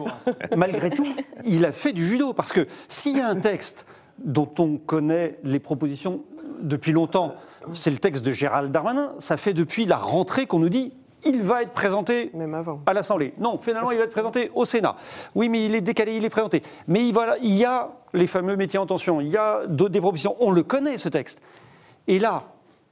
[0.56, 1.08] malgré tout,
[1.44, 2.32] il a fait du judo.
[2.32, 3.86] Parce que s'il y a un texte
[4.18, 6.22] dont on connaît les propositions
[6.62, 7.34] depuis longtemps,
[7.72, 9.14] c'est le texte de Gérald Darmanin.
[9.18, 10.92] Ça fait depuis la rentrée qu'on nous dit
[11.24, 12.80] il va être présenté Même avant.
[12.86, 13.34] à l'Assemblée.
[13.38, 14.96] Non, finalement, il va être présenté au Sénat.
[15.34, 16.62] Oui, mais il est décalé, il est présenté.
[16.88, 20.36] Mais il, il y a les fameux métiers en tension, il y a des propositions.
[20.40, 21.40] On le connaît, ce texte.
[22.06, 22.44] Et là,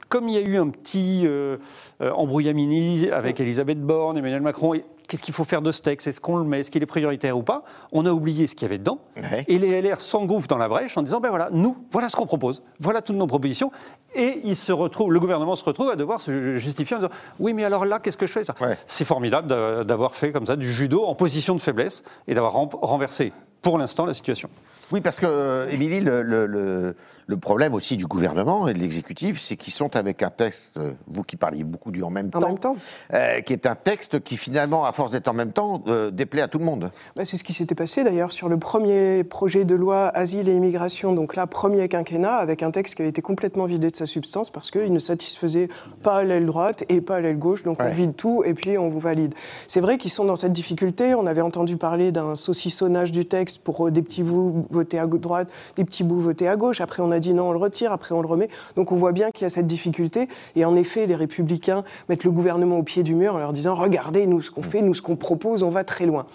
[0.08, 1.58] comme il y a eu un petit euh,
[2.00, 4.74] euh, embrouillamini avec Elisabeth Borne, Emmanuel Macron,
[5.06, 6.06] qu'est-ce qu'il faut faire de ce texte?
[6.06, 6.60] Est-ce qu'on le met?
[6.60, 7.62] Est-ce qu'il est prioritaire ou pas?
[7.92, 8.98] On a oublié ce qu'il y avait dedans.
[9.46, 12.26] Et les LR s'engouffrent dans la brèche en disant ben voilà, nous, voilà ce qu'on
[12.26, 13.70] propose, voilà toutes nos propositions.
[14.14, 17.64] Et il se le gouvernement se retrouve à devoir se justifier en disant oui, mais
[17.64, 18.42] alors là, qu'est-ce que je fais?
[18.86, 19.48] C'est formidable
[19.84, 24.06] d'avoir fait comme ça du judo en position de faiblesse et d'avoir renversé pour l'instant
[24.06, 24.48] la situation.
[24.90, 26.94] Oui, parce que, euh, Émilie, le le
[27.36, 31.22] problème aussi du gouvernement et de l'exécutif, c'est qu'ils sont avec un texte, euh, vous
[31.22, 32.76] qui parliez beaucoup du en même temps, même temps.
[33.12, 36.40] Euh, qui est un texte qui finalement, à force d'être en même temps, euh, déplaît
[36.40, 36.90] à tout le monde.
[37.16, 40.54] Bah, c'est ce qui s'était passé d'ailleurs sur le premier projet de loi Asile et
[40.54, 44.06] Immigration, donc là, premier quinquennat, avec un texte qui avait été complètement vidé de sa
[44.06, 45.68] substance parce qu'il ne satisfaisait
[46.02, 49.00] pas l'aile droite et pas l'aile gauche, donc on vide tout et puis on vous
[49.00, 49.34] valide.
[49.66, 53.62] C'est vrai qu'ils sont dans cette difficulté, on avait entendu parler d'un saucissonnage du texte
[53.62, 57.10] pour des petits bouts votés à droite, des petits bouts votés à gauche, après on
[57.10, 58.48] a dit non, on le retire, après on le remet.
[58.76, 60.28] Donc on voit bien qu'il y a cette difficulté.
[60.56, 63.74] Et en effet, les républicains mettent le gouvernement au pied du mur en leur disant
[63.74, 66.26] regardez, nous ce qu'on fait, nous ce qu'on propose, on va très loin.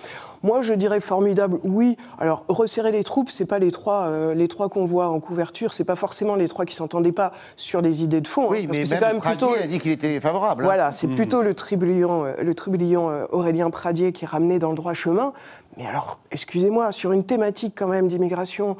[0.44, 1.96] Moi, je dirais formidable, oui.
[2.20, 5.74] Alors, resserrer les troupes, c'est pas les trois, euh, les trois qu'on voit en couverture,
[5.74, 8.48] c'est pas forcément les trois qui s'entendaient pas sur des idées de fond.
[8.48, 9.54] Hein, oui, mais c'est quand même plutôt.
[9.54, 10.64] a dit qu'il était favorable.
[10.64, 10.66] Hein.
[10.66, 11.16] Voilà, c'est mmh.
[11.16, 15.32] plutôt le tribullion, euh, le euh, Aurélien Pradier qui est ramené dans le droit chemin.
[15.78, 18.76] Mais alors, excusez-moi, sur une thématique quand même d'immigration.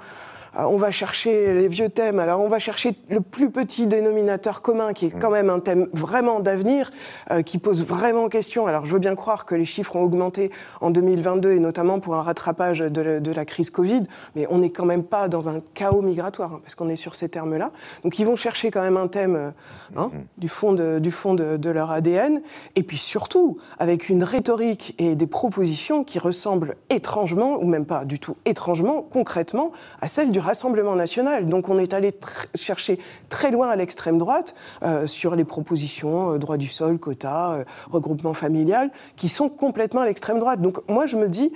[0.58, 2.20] Euh, on va chercher les vieux thèmes.
[2.20, 5.88] Alors on va chercher le plus petit dénominateur commun, qui est quand même un thème
[5.94, 6.92] vraiment d'avenir,
[7.32, 8.68] euh, qui pose vraiment question.
[8.68, 12.16] Alors je veux bien croire que les chiffres ont augmenté en 2022 et notamment pour
[12.16, 14.04] un rattrapage de la, crise Covid,
[14.36, 17.16] mais on n'est quand même pas dans un chaos migratoire hein, parce qu'on est sur
[17.16, 17.72] ces termes-là.
[18.04, 19.50] Donc ils vont chercher quand même un thème euh,
[19.98, 22.42] hein, du fond, de, du fond de, leur ADN
[22.76, 28.06] et puis surtout avec une rhétorique et des propositions qui ressemblent étrangement ou même pas
[28.06, 31.48] du tout étrangement, concrètement à celles du Rassemblement national.
[31.48, 32.14] Donc on est allé
[32.54, 34.54] chercher très loin à l'extrême droite
[34.84, 40.02] euh, sur les propositions euh, droit du sol, quota, euh, regroupement familial, qui sont complètement
[40.02, 40.62] à l'extrême droite.
[40.62, 41.52] Donc moi je me dis,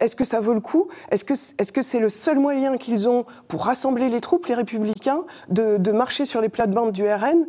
[0.00, 0.88] est-ce que ça vaut le coup?
[1.10, 5.76] Est-ce que c'est le seul moyen qu'ils ont pour rassembler les troupes, les républicains, de,
[5.78, 7.46] de marcher sur les plates-bandes du RN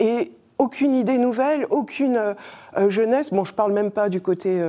[0.00, 2.34] et aucune idée nouvelle, aucune
[2.88, 3.30] jeunesse?
[3.30, 4.62] Bon, je parle même pas du côté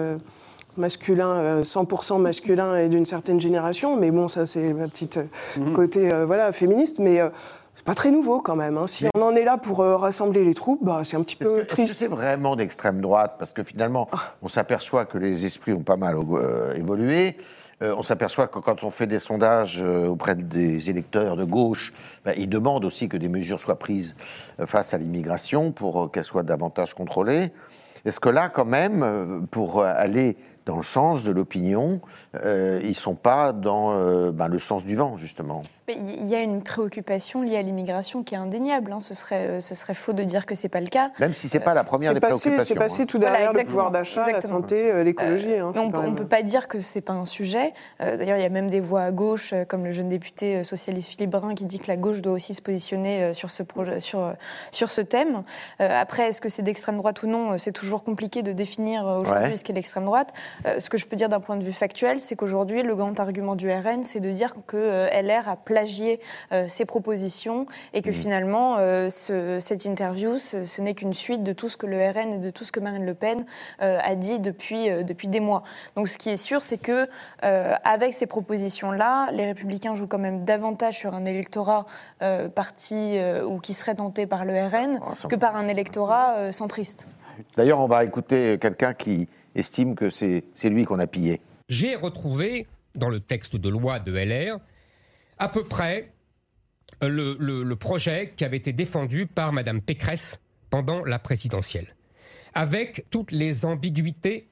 [0.77, 5.25] masculin, 100% euh, masculin et d'une certaine génération, mais bon, ça c'est ma petite euh,
[5.59, 5.73] mhm.
[5.73, 7.19] côté euh, voilà féministe, mais
[7.75, 8.77] c'est pas très nouveau quand même.
[8.77, 8.87] Hein.
[8.87, 11.79] Si on en est là pour rassembler les troupes, bah, c'est un petit peu triste.
[11.79, 13.35] Est-ce que c'est vraiment d'extrême droite?
[13.39, 14.19] Parce que finalement, ah.
[14.41, 16.15] on s'aperçoit que les esprits ont pas mal
[16.75, 17.37] évolué.
[17.81, 21.93] on s'aperçoit que quand on fait des sondages auprès des électeurs de gauche,
[22.25, 24.15] bah, ils demandent aussi que des mesures soient prises
[24.65, 27.51] face à l'immigration pour qu'elles soient davantage contrôlées.
[28.05, 32.01] Est-ce que là, quand même, pour aller dans le sens de l'opinion,
[32.43, 35.61] euh, ils ne sont pas dans euh, ben, le sens du vent, justement.
[35.87, 38.91] Il y a une préoccupation liée à l'immigration qui est indéniable.
[38.91, 38.99] Hein.
[38.99, 41.11] Ce, serait, euh, ce serait faux de dire que ce n'est pas le cas.
[41.19, 42.63] Même si ce n'est pas la première des préoccupations.
[42.63, 43.05] C'est passé hein.
[43.05, 45.55] tout derrière le pouvoir d'achat, la santé, l'écologie.
[45.55, 47.73] Hein, on ne peut pas dire que ce n'est pas un sujet.
[47.99, 51.31] D'ailleurs, il y a même des voix à gauche, comme le jeune député socialiste Philippe
[51.31, 54.33] Brun, qui dit que la gauche doit aussi se positionner sur ce, projet, sur,
[54.71, 55.43] sur ce thème.
[55.79, 59.63] après, est-ce que c'est d'extrême droite ou non C'est toujours compliqué de définir aujourd'hui ce
[59.63, 60.33] qu'est l'extrême droite.
[60.65, 63.19] Euh, ce que je peux dire d'un point de vue factuel, c'est qu'aujourd'hui, le grand
[63.19, 66.19] argument du RN, c'est de dire que euh, LR a plagié
[66.51, 68.13] euh, ses propositions et que mmh.
[68.13, 68.77] finalement,
[69.09, 72.63] cette interview, ce, n'est qu'une suite de tout ce que le RN et de tout
[72.63, 73.45] ce que Marine Le Pen
[73.79, 75.63] a dit depuis, depuis des mois.
[75.95, 77.07] Donc ce qui est sûr, c'est que
[77.41, 81.85] avec ces propositions-là, les Républicains jouent quand même davantage sur un électorat
[82.55, 87.07] parti ou qui serait tenté par le RN ah, que par un électorat centriste.
[87.57, 91.41] D'ailleurs, on va écouter quelqu'un qui estime que c'est lui qu'on a pillé.
[91.73, 94.59] J'ai retrouvé dans le texte de loi de LR
[95.39, 96.13] à peu près
[97.01, 101.95] le, le, projet qui avait été défendu par Mme Pécresse pendant la présidentielle,
[102.53, 104.49] avec toutes les ambiguïtés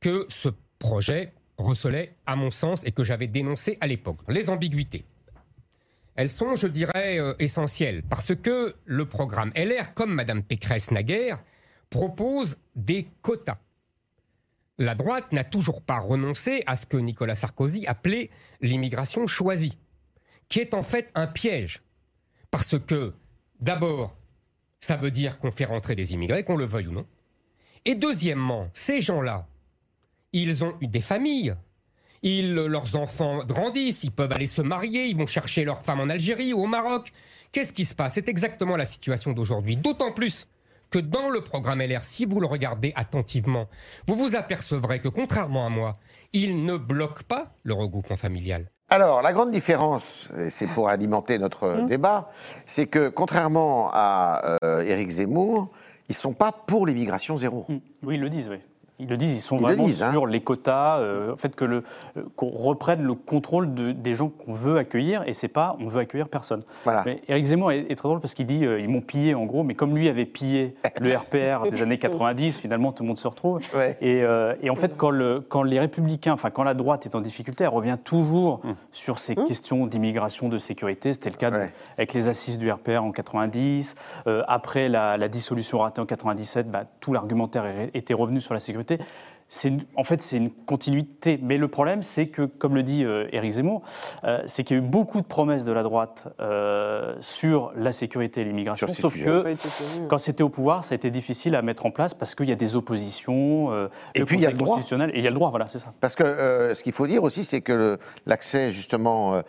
[0.00, 4.20] que ce projet recelait, à mon sens, et que j'avais dénoncé à l'époque.
[4.26, 5.04] Les ambiguïtés.
[6.16, 11.38] Elles sont, je dirais, euh, essentielles, parce que le programme LR, comme Mme Pécresse naguère,
[11.90, 13.58] propose des quotas
[14.78, 19.78] la droite n'a toujours pas renoncé à ce que Nicolas Sarkozy appelait l'immigration choisie,
[20.48, 21.82] qui est en fait un piège.
[22.50, 23.12] Parce que,
[23.60, 24.16] d'abord,
[24.80, 27.06] ça veut dire qu'on fait rentrer des immigrés, qu'on le veuille ou non.
[27.84, 29.46] Et deuxièmement, ces gens-là,
[30.32, 31.54] ils ont eu des familles.
[32.22, 36.08] Ils, leurs enfants grandissent, ils peuvent aller se marier, ils vont chercher leur femme en
[36.08, 37.12] Algérie ou au Maroc.
[37.52, 38.14] Qu'est-ce qui se passe?
[38.14, 39.76] C'est exactement la situation d'aujourd'hui.
[39.76, 40.48] D'autant plus
[40.94, 43.66] que dans le programme LR, si vous le regardez attentivement,
[44.06, 45.94] vous vous apercevrez que contrairement à moi,
[46.32, 48.70] il ne bloque pas le regroupement familial.
[48.90, 51.86] Alors, la grande différence, c'est pour alimenter notre mmh.
[51.88, 52.30] débat,
[52.64, 55.72] c'est que contrairement à euh, Éric Zemmour,
[56.08, 57.66] ils ne sont pas pour l'immigration zéro.
[57.68, 57.76] Mmh.
[58.04, 58.58] Oui, ils le disent, oui.
[59.00, 60.10] Ils le disent, ils sont vraiment hein.
[60.12, 61.82] sur les quotas, euh, en fait que le
[62.16, 65.88] euh, qu'on reprenne le contrôle de, des gens qu'on veut accueillir et c'est pas on
[65.88, 66.62] veut accueillir personne.
[66.84, 67.02] Voilà.
[67.04, 69.64] Mais Éric Zemmour est, très drôle parce qu'il dit euh, ils m'ont pillé en gros,
[69.64, 73.26] mais comme lui avait pillé le RPR des années 90, finalement tout le monde se
[73.26, 73.62] retrouve.
[74.00, 74.18] Et,
[74.62, 77.64] et, en fait quand, le, quand les républicains, enfin quand la droite est en difficulté,
[77.64, 78.76] elle revient toujours hum.
[78.92, 79.44] sur ces hum.
[79.44, 81.12] questions d'immigration, de sécurité.
[81.12, 81.50] C'était le cas
[81.98, 83.96] avec les assises du RPR en 90.
[84.46, 88.83] après la, la, dissolution ratée en 97, bah, tout l'argumentaire était revenu sur la sécurité
[89.96, 91.38] en fait, c'est une continuité.
[91.42, 93.82] Mais le problème, c'est que, comme le dit euh, Éric Zemmour,
[94.24, 97.92] euh, c'est qu'il y a eu beaucoup de promesses de la droite euh, sur la
[97.92, 99.54] sécurité et l'immigration, sauf que
[100.08, 102.52] quand c'était au pouvoir, ça a été difficile à mettre en place parce qu'il y
[102.52, 104.80] a des oppositions, et puis il y a le droit.
[104.80, 105.92] Et il y a le droit, voilà, c'est ça.
[106.00, 109.40] Parce que ce qu'il faut dire aussi, c'est que l'accès, justement,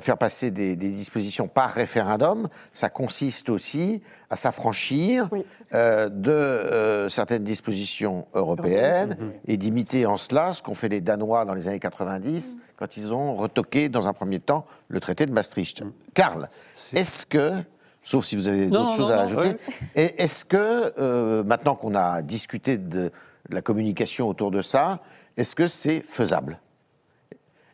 [0.00, 5.28] faire passer des, des dispositions par référendum, ça consiste aussi à s'affranchir
[5.74, 9.14] euh, de euh, certaines dispositions européennes
[9.46, 13.12] et d'imiter en cela ce qu'ont fait les Danois dans les années 90 quand ils
[13.12, 15.82] ont retoqué dans un premier temps le traité de Maastricht.
[15.82, 15.92] Mm.
[16.14, 16.48] Karl,
[16.94, 17.52] est-ce que,
[18.00, 19.54] sauf si vous avez d'autres choses à ajouter,
[19.94, 23.12] est-ce que euh, maintenant qu'on a discuté de
[23.50, 25.00] la communication autour de ça,
[25.36, 26.58] est-ce que c'est faisable?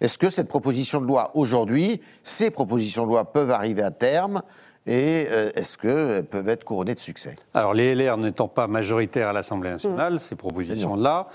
[0.01, 4.43] Est-ce que cette proposition de loi aujourd'hui, ces propositions de loi peuvent arriver à terme
[4.89, 7.37] et euh, est-ce qu'elles peuvent être couronnées de succès?
[7.53, 10.19] Alors les LR n'étant pas majoritaires à l'Assemblée nationale, mmh.
[10.19, 11.29] ces propositions-là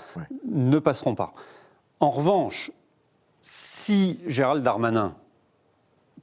[0.50, 1.32] ne passeront pas.
[2.00, 2.72] En revanche,
[3.42, 5.14] si Gérald Darmanin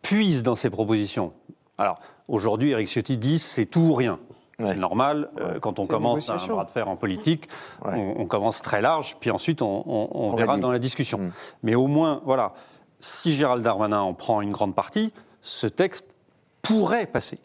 [0.01, 1.31] puise dans ses propositions,
[1.77, 4.19] alors aujourd'hui Eric Ciotti dit c'est tout ou rien.
[4.59, 7.47] C'est normal, euh, quand on commence un bras de fer en politique,
[7.83, 11.17] on, commence très large, puis ensuite on, verra dans la discussion.
[11.17, 11.31] Mmh.
[11.63, 12.53] Mais au moins, voilà,
[12.99, 16.13] si Gérald Darmanin en prend une grande partie, ce texte
[16.61, 17.39] pourrait passer.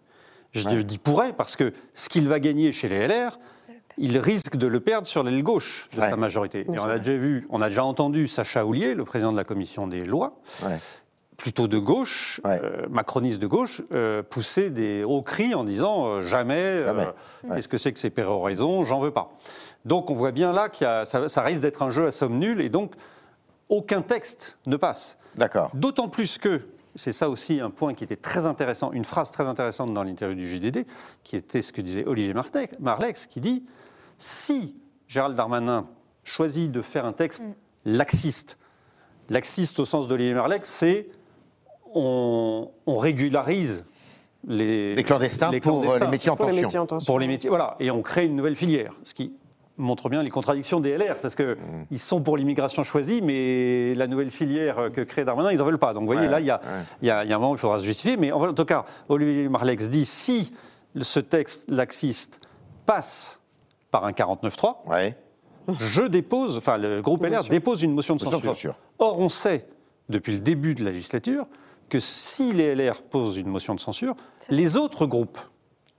[0.52, 3.38] Je, dis pourrait parce que ce qu'il va gagner chez les LR,
[3.98, 6.60] il risque de le perdre sur l'aile gauche de sa majorité.
[6.72, 9.44] Et on a déjà vu, on a déjà entendu Sacha Houlier, le président de la
[9.44, 10.38] commission des lois,
[11.36, 16.22] plutôt de gauche, euh, macroniste de gauche, euh, pousser des hauts cris en disant euh,
[16.22, 16.84] jamais,
[17.46, 19.32] qu'est-ce que c'est que ces péroraisons, j'en veux pas.
[19.84, 22.60] Donc on voit bien là que ça, ça, risque d'être un jeu à somme nulle
[22.60, 22.94] et donc
[23.68, 25.18] aucun texte ne passe.
[25.36, 25.70] D'accord.
[25.74, 26.62] D'autant plus que
[26.96, 30.36] c'est ça aussi un point qui était très intéressant, une phrase très intéressante dans l'interview
[30.36, 30.86] du JDD,
[31.22, 32.34] qui était ce que disait Olivier
[32.80, 33.64] Marlex, qui dit
[34.18, 35.86] si Gérald Darmanin
[36.24, 37.54] choisit de faire un texte mm.
[37.84, 38.58] laxiste,
[39.28, 41.08] laxiste au sens d'Olivier Marlex, c'est
[41.94, 43.84] on, on régularise
[44.46, 47.06] les, les, clandestins pour les métiers en tension.
[47.06, 49.32] Pour les métiers, voilà, et on crée une nouvelle filière, ce qui
[49.78, 51.56] montre bien les contradictions des LR, parce qu'ils
[51.90, 51.96] mmh.
[51.96, 55.92] sont pour l'immigration choisie, mais la nouvelle filière que crée Darmanin, ils n'en veulent pas.
[55.92, 56.60] Donc vous voyez, là, il y, a,
[57.02, 58.16] y, a, un moment où il faudra se justifier.
[58.16, 60.52] Mais en tout cas, Olivier Marlex dit si
[61.00, 62.40] ce texte laxiste
[62.86, 63.40] passe
[63.90, 65.14] par un 49-3,
[65.78, 68.74] je dépose, enfin le groupe LR dépose une motion de censure.
[68.98, 69.66] Or, on sait,
[70.08, 71.46] depuis le début de la législature,
[71.88, 74.16] que si les LR posent une motion de censure,
[74.48, 75.38] les autres groupes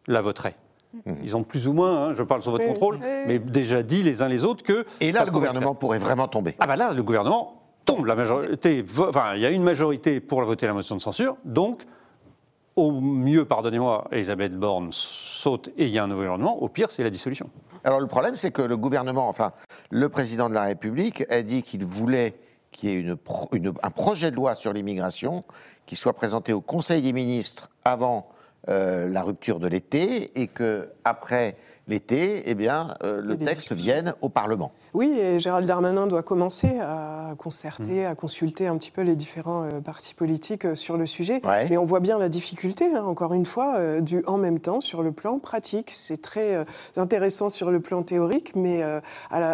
[0.07, 0.55] la voteraient.
[0.93, 1.17] Mhm.
[1.23, 4.21] Ils ont plus ou moins, hein, je parle sur votre contrôle, mais déjà dit les
[4.21, 4.85] uns les autres que.
[4.99, 6.55] Et là, le gouvernement pourrait vraiment tomber.
[6.59, 8.05] Ah ben là, le gouvernement tombe.
[8.05, 11.85] La majorité, enfin, il y a une majorité pour voter la motion de censure, donc
[12.77, 16.61] au mieux, pardonnez-moi, Elisabeth Borne saute et il y a un nouveau gouvernement.
[16.61, 17.49] Au pire, c'est la dissolution.
[17.83, 19.51] Alors le problème, c'est que le gouvernement, enfin,
[19.89, 22.35] le président de la République a dit qu'il voulait
[22.71, 25.43] qu'il y ait un projet de loi sur l'immigration
[25.87, 28.29] qui soit présenté au Conseil des ministres avant
[28.69, 31.55] euh, la rupture de l'été et que après
[31.87, 34.73] l'été, eh bien, euh, le texte vienne au Parlement.
[34.97, 38.09] Oui, et Gérald Darmanin doit commencer à concerter, mmh.
[38.09, 41.39] à consulter un petit peu les différents euh, partis politiques euh, sur le sujet.
[41.69, 45.03] Mais on voit bien la difficulté, hein, encore une fois, du en même temps sur
[45.03, 45.91] le plan pratique.
[45.91, 48.83] C'est très intéressant sur le plan théorique, mais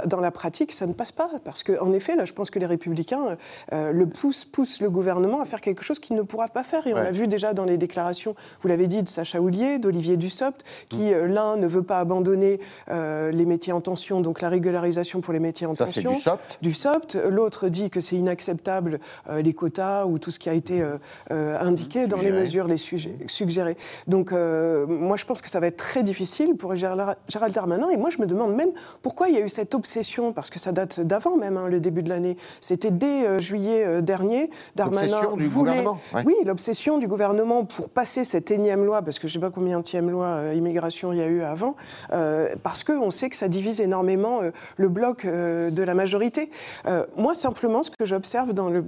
[0.06, 1.30] dans la pratique, ça ne passe pas.
[1.44, 3.38] Parce qu'en effet, là, je pense que les Républicains
[3.72, 6.88] le poussent, poussent le gouvernement à faire quelque chose qu'il ne pourra pas faire.
[6.88, 10.16] Et on l'a vu déjà dans les déclarations, vous l'avez dit, de Sacha Houlier, d'Olivier
[10.16, 11.26] Dussopt, qui, mmh.
[11.26, 15.48] l'un, ne veut pas abandonner les métiers en tension, donc la régularisation pour pour les
[15.48, 16.12] métiers en Ça, tension.
[16.12, 16.60] c'est du SOPT.
[16.62, 17.18] Du SOPT.
[17.30, 19.00] L'autre dit que c'est inacceptable
[19.32, 20.84] les quotas ou tout ce qui a été
[21.30, 23.78] indiqué dans les mesures, les sujets suggérés.
[24.08, 27.16] Donc, moi, je pense que ça va être très difficile pour Gérald
[27.54, 27.90] Darmanin.
[27.90, 28.70] Et moi, je me demande même
[29.02, 31.80] pourquoi il y a eu cette obsession, parce que ça date d'avant même, hein, le
[31.80, 32.38] début de l'année.
[32.62, 34.52] C'était dès juillet dernier.
[34.76, 36.00] Darmanin du voulait, gouvernement.
[36.26, 39.52] Oui, l'obsession du gouvernement pour passer cette énième loi, parce que je ne sais pas
[39.52, 41.76] combien de loi immigration il y a eu avant,
[42.10, 44.42] parce qu'on sait que ça divise énormément
[44.78, 46.50] le bloc de la majorité.
[47.18, 48.84] moi, simplement, ce que j'observe dans le,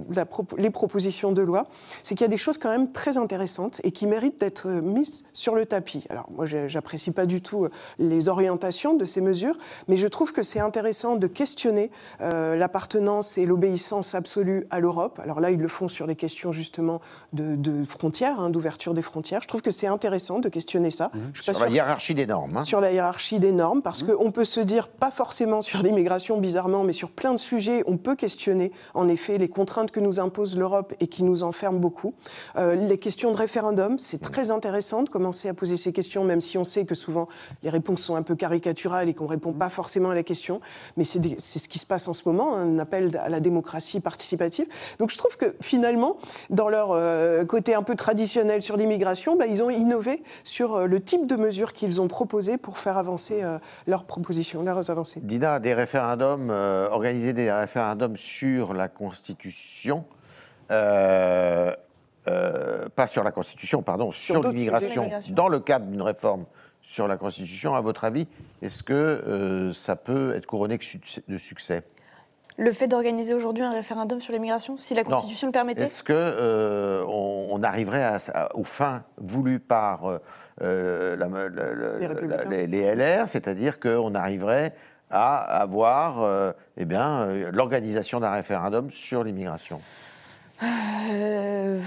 [0.58, 1.66] les propositions de loi,
[2.02, 5.24] c'est qu'il y a des choses quand même très intéressantes et qui méritent d'être mises
[5.32, 6.04] sur le tapis.
[6.10, 7.68] Alors, moi, j'apprécie pas du tout
[7.98, 9.56] les orientations de ces mesures,
[9.88, 15.20] mais je trouve que c'est intéressant de questionner l'appartenance et l'obéissance absolue à l'Europe.
[15.22, 17.00] Alors là, ils le font sur les questions justement
[17.32, 19.42] de, frontières, hein, d'ouverture des frontières.
[19.42, 21.10] Je trouve que c'est intéressant de questionner ça.
[21.14, 21.52] Mmh.
[21.52, 22.56] sur la hiérarchie des normes.
[22.56, 22.60] Hein.
[22.62, 24.14] Sur la hiérarchie des normes, parce mmh.
[24.14, 27.96] qu'on peut se dire, pas forcément sur l'immigration bizarrement, mais sur plein de sujets, on
[27.96, 32.14] peut questionner en effet les contraintes que nous impose l'Europe et qui nous enferment beaucoup.
[32.56, 36.40] Euh, les questions de référendum, c'est très intéressant de commencer à poser ces questions, même
[36.40, 37.28] si on sait que souvent
[37.62, 40.60] les réponses sont un peu caricaturales et qu'on ne répond pas forcément à la question.
[40.96, 44.66] Mais c'est ce qui se passe en ce moment, un appel à la démocratie participative.
[44.98, 46.16] Donc je trouve que finalement,
[46.50, 50.86] dans leur euh, côté un peu traditionnel sur l'immigration, bah, ils ont innové sur euh,
[50.86, 53.42] le type de mesures qu'ils ont proposées pour faire avancer
[53.86, 55.20] leurs propositions, leurs avancées.
[55.22, 56.05] Dina, des référendums,
[56.90, 60.04] organiser des référendums sur la Constitution,
[60.70, 61.74] euh,
[62.28, 66.44] euh, pas sur la Constitution, pardon, sur, l'immigration, dans le cadre d'une réforme
[66.82, 68.26] sur la Constitution, à votre avis,
[68.62, 70.78] est-ce que euh, ça peut être couronné
[71.28, 71.82] de succès
[72.58, 75.84] le fait d'organiser aujourd'hui un référendum sur l'immigration, si la Constitution le permettait?
[75.84, 78.16] Est-ce qu'on on arriverait
[78.54, 80.20] aux fins voulues par
[80.62, 81.16] les,
[82.66, 84.72] les, LR, c'est-à-dire qu'on arriverait
[85.10, 89.80] à avoir eh bien, l'organisation d'un référendum sur l'immigration
[90.62, 91.80] euh,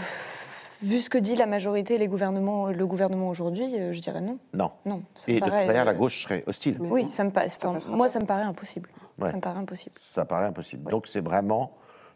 [0.81, 4.21] vu ce que dit la majorité et les gouvernements, le gouvernement aujourd'hui, euh, je dirais
[4.21, 4.39] non.
[4.53, 4.71] Non.
[4.85, 5.03] Non.
[5.15, 6.77] Ça et de toute manière, la gauche serait hostile.
[6.79, 8.89] Oui, ça me, moi, ça me paraît impossible.
[9.25, 9.95] Ça me paraît impossible.
[9.99, 10.89] Ça paraît impossible.
[10.89, 11.73] Donc c'est vraiment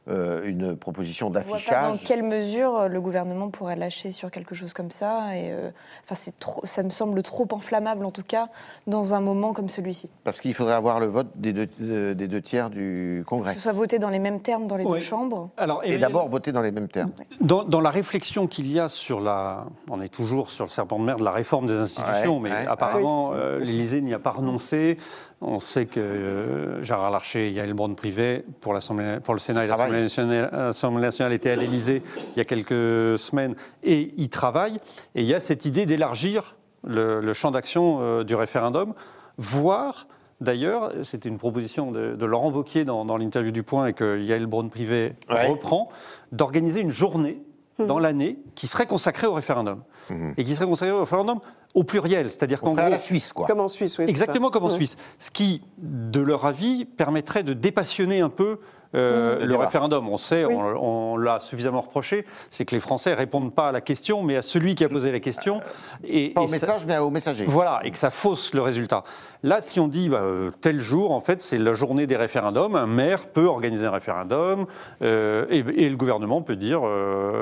[0.09, 1.81] euh, une proposition d'affichage.
[1.81, 5.69] Dans quelle mesure euh, le gouvernement pourrait lâcher sur quelque chose comme ça et, euh,
[6.03, 8.49] enfin, c'est trop, Ça me semble trop enflammable, en tout cas,
[8.85, 10.11] dans un moment comme celui-ci.
[10.25, 11.67] Parce qu'il faudrait avoir le vote des deux,
[12.15, 13.51] des deux tiers du Congrès.
[13.51, 15.51] Que ce soit voté dans les mêmes termes dans les deux chambres.
[15.55, 17.11] Alors, et, d'abord voter dans les mêmes termes.
[17.39, 19.67] Dans, dans, la réflexion qu'il y a sur la.
[19.89, 23.31] On est toujours sur le serpent de mer de la réforme des institutions, mais apparemment,
[23.59, 24.97] l'Élysée n'y a pas renoncé.
[25.45, 28.77] On sait que Gérard Larcher et Yael Braun-Privé, pour,
[29.23, 30.71] pour le Sénat et l'Assemblée nationale,
[31.01, 32.01] nationale était à l'Élysée
[32.35, 34.79] il y a quelques semaines, et y travaille.
[35.15, 38.93] Et il y a cette idée d'élargir le, champ d'action euh, du référendum,
[39.37, 40.07] voire
[40.41, 45.15] D'ailleurs, c'était une proposition de, Laurent Vauquier dans, l'interview du Point et que Yael Braun-Privé
[45.29, 45.87] reprend,
[46.33, 47.41] d'organiser une journée
[47.79, 47.85] mmh.
[47.85, 49.83] dans l'année qui serait consacrée au référendum.
[50.09, 50.31] Mmh.
[50.35, 51.39] Et qui serait consacrée au référendum
[51.73, 53.47] au pluriel, c'est-à-dire qu'en gros, la Suisse, quoi.
[53.47, 54.05] Comme en Suisse, oui.
[54.07, 54.97] Exactement comme en Suisse.
[55.19, 58.59] Ce qui, de leur avis, permettrait de dépassionner un peu
[58.95, 59.45] euh, mmh.
[59.45, 60.07] le, référendum.
[60.07, 64.21] On sait, on, l'a suffisamment reproché, c'est que les Français répondent pas à la question,
[64.21, 65.61] mais à celui qui a posé la question.
[66.03, 67.45] Et, pas au message, mais au messager.
[67.45, 69.03] Voilà, et que ça fausse le résultat.
[69.41, 72.75] Là, si on dit bah, euh, tel jour, en fait, c'est la journée des référendums,
[72.75, 74.67] un maire peut organiser un référendum
[75.01, 76.81] euh, et, le gouvernement peut dire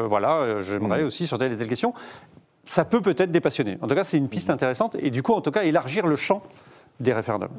[0.08, 1.08] voilà, j'aimerais mmh.
[1.08, 1.94] aussi sur telle et telle question
[2.72, 3.78] ça peut peut-être dépassionner.
[3.82, 6.16] En tout cas, c'est une piste intéressante et du coup, en tout cas, élargir le
[6.16, 6.42] champ
[7.02, 7.50] des référendums.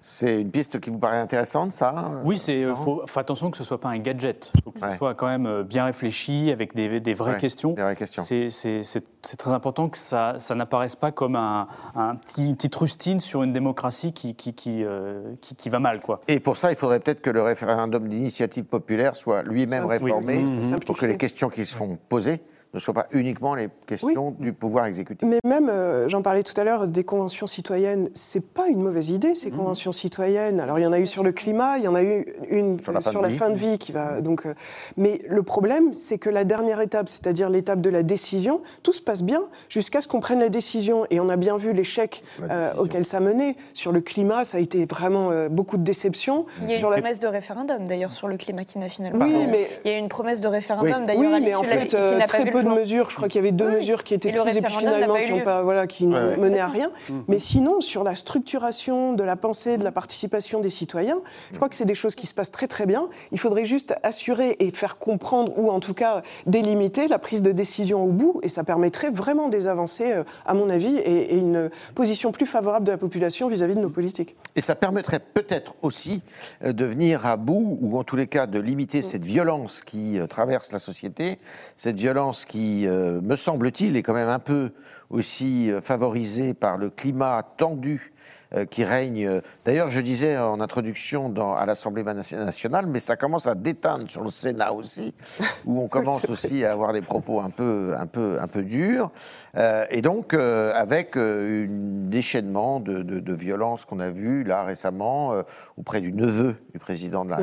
[0.00, 3.62] C'est une piste qui vous paraît intéressante, ça Oui, il euh, faut, attention que ce
[3.62, 4.50] ne soit pas un gadget.
[4.56, 7.74] Il faut que ce soit quand même euh, bien réfléchi, avec des, des vraies questions.
[7.74, 8.24] Des vraies questions.
[8.24, 13.20] C'est très important que ça, ça n'apparaisse pas comme un, un petit, une petite rustine
[13.20, 16.00] sur une démocratie qui, qui, qui, euh, qui, va mal.
[16.00, 16.22] Quoi.
[16.26, 20.44] Et pour ça, il faudrait peut-être que le référendum d'initiative populaire soit lui-même réformé
[20.86, 22.40] pour que les questions qui sont posées
[22.72, 25.26] ne soient pas uniquement les questions du pouvoir exécutif.
[25.28, 29.10] Mais même, euh, j'en parlais tout à l'heure, des conventions citoyennes, c'est pas une mauvaise
[29.10, 29.56] idée, ces mmh.
[29.56, 30.60] conventions citoyennes.
[30.60, 32.80] Alors, il y en a eu sur le climat, il y en a eu une
[32.80, 34.20] sur la, fin, de vie qui va.
[34.20, 34.54] Donc, euh,
[34.96, 39.02] mais le problème, c'est que la dernière étape, c'est-à-dire l'étape de la décision, tout se
[39.02, 41.06] passe bien jusqu'à ce qu'on prenne la décision.
[41.10, 43.56] Et on a bien vu l'échec euh, auquel ça menait.
[43.74, 46.46] Sur le climat, ça a été vraiment beaucoup de déception.
[46.62, 49.24] Il y a eu une promesse de référendum, d'ailleurs, sur le climat qui n'a finalement
[49.24, 49.50] oui, pas.
[49.50, 49.68] Mais...
[49.84, 52.59] Il y a eu une promesse de référendum, d'ailleurs, à l'issue qui n'a pas vu
[52.62, 53.10] peu de mesures.
[53.10, 55.44] Je crois qu'il y avait deux mesures qui étaient prises et puis finalement qui n'ont
[55.44, 56.90] pas, voilà, qui menaient à rien.
[57.08, 57.20] Mm.
[57.28, 61.20] Mais sinon, sur la structuration de la pensée, de la participation des citoyens,
[61.52, 63.08] je crois que c'est des choses qui se passent très très bien.
[63.32, 67.52] Il faudrait juste assurer et faire comprendre, ou en tout cas délimiter la prise de
[67.52, 71.70] décision au bout, et ça permettrait vraiment des avancées, euh, à mon avis, et, une
[71.94, 74.36] position plus favorable de la population vis-à-vis de nos politiques.
[74.56, 76.22] Et ça permettrait peut-être aussi
[76.64, 80.18] euh, de venir à bout, ou en tous les cas de limiter cette violence qui
[80.18, 81.38] euh, traverse la société,
[81.76, 84.72] cette violence qui, me semble-t-il, est quand même un peu
[85.08, 88.12] aussi favorisée par le climat tendu
[88.52, 89.40] euh, qui règne.
[89.64, 94.24] D'ailleurs, je disais en introduction dans, à l'Assemblée nationale, mais ça commence à déteindre sur
[94.24, 95.14] le Sénat aussi,
[95.66, 99.12] où on commence aussi à avoir des propos un peu, un peu, un peu durs.
[99.56, 104.64] Euh, et donc, euh, avec un déchaînement de, de, de violence qu'on a vu là
[104.64, 105.32] récemment
[105.76, 107.38] auprès du neveu du président de la,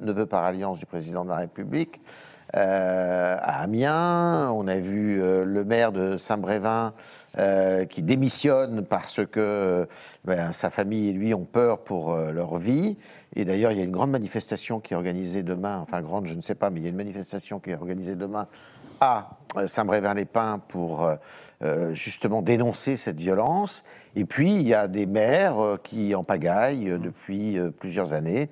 [0.00, 2.00] neveu par alliance du président de la République.
[2.52, 6.94] À Amiens, on a vu le maire de Saint-Brévin
[7.38, 9.86] euh, qui démissionne parce que
[10.24, 12.96] ben, sa famille et lui ont peur pour euh, leur vie.
[13.36, 16.34] Et d'ailleurs, il y a une grande manifestation qui est organisée demain, enfin grande, je
[16.34, 18.48] ne sais pas, mais il y a une manifestation qui est organisée demain
[19.00, 21.08] à euh, Saint-Brévin-les-Pins pour
[21.92, 23.84] justement dénoncer cette violence.
[24.16, 28.48] Et puis, il y a des maires qui, en pagaille depuis plusieurs années,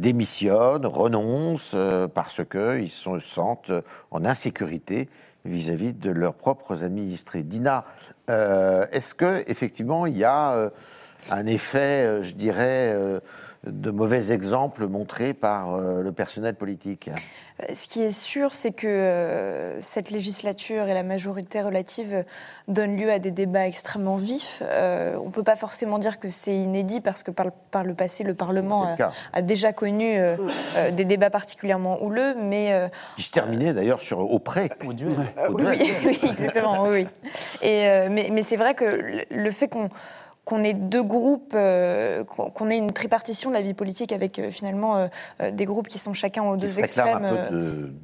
[0.00, 1.76] démissionnent, renoncent
[2.14, 3.72] parce qu'ils se sentent
[4.10, 5.08] en insécurité
[5.44, 7.42] vis-à-vis -vis de leurs propres administrés.
[7.42, 7.84] Dina,
[8.30, 10.70] euh, est-ce que effectivement il y a euh,
[11.30, 12.96] un effet, euh, je dirais,
[13.66, 17.10] de mauvais exemples montrés par le personnel politique
[17.72, 22.24] Ce qui est sûr, c'est que cette législature et la majorité relative
[22.68, 24.62] donnent lieu à des débats extrêmement vifs.
[24.62, 28.34] on ne peut pas forcément dire que c'est inédit parce que par, le passé, le
[28.34, 28.96] Parlement
[29.32, 30.16] a, déjà connu
[30.92, 32.90] des débats particulièrement houleux, mais...
[33.16, 34.70] Qui se terminaient d'ailleurs sur au prêt.
[34.86, 35.16] Au duel.
[35.50, 35.64] Oui,
[36.04, 37.06] oui, exactement, oui.
[37.62, 39.90] Et, mais, c'est vrai que le fait qu'on
[40.50, 44.50] qu'on ait deux groupes, euh, qu'on ait une tripartition de la vie politique avec euh,
[44.50, 47.24] finalement euh, des groupes qui sont chacun aux deux extrêmes.
[47.24, 47.54] Un peu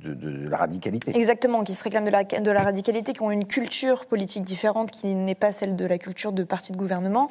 [0.05, 1.11] de, de, la radicalité.
[1.17, 4.93] Exactement, qui se réclament de la, de la radicalité, qui ont une culture politique différente
[4.93, 7.31] qui n'est pas celle de la culture de parti de gouvernement.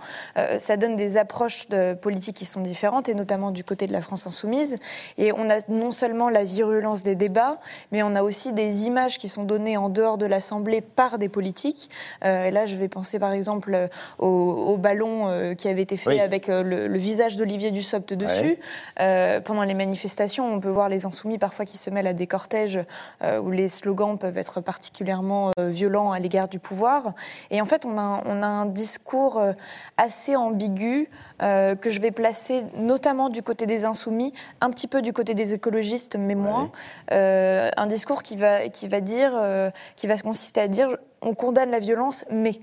[0.58, 4.02] ça donne des approches de politique qui sont différentes, et notamment du côté de la
[4.02, 4.78] France insoumise.
[5.18, 7.56] Et on a non seulement la virulence des débats,
[7.94, 11.30] mais on a aussi des images qui sont données en dehors de l'Assemblée par des
[11.30, 11.90] politiques.
[12.22, 13.90] et là, je vais penser par exemple
[14.20, 18.58] au, au ballon euh, qui avait été fait avec euh, le, visage d'Olivier Dussopt dessus.
[19.00, 22.28] Euh, pendant les manifestations, on peut voir les insoumis parfois qui se mêlent à des
[22.28, 22.80] cortèges
[23.42, 27.14] où les slogans peuvent être particulièrement violents à l'égard du pouvoir.
[27.52, 29.42] Et en fait, on a, on a un discours
[29.98, 35.14] assez ambigu que je vais placer notamment du côté des insoumis, un petit peu du
[35.14, 36.72] côté des écologistes, mais moins.
[37.12, 39.32] un discours qui va, qui va dire,
[39.96, 40.90] qui va consister à dire
[41.22, 42.54] on condamne la violence, mais.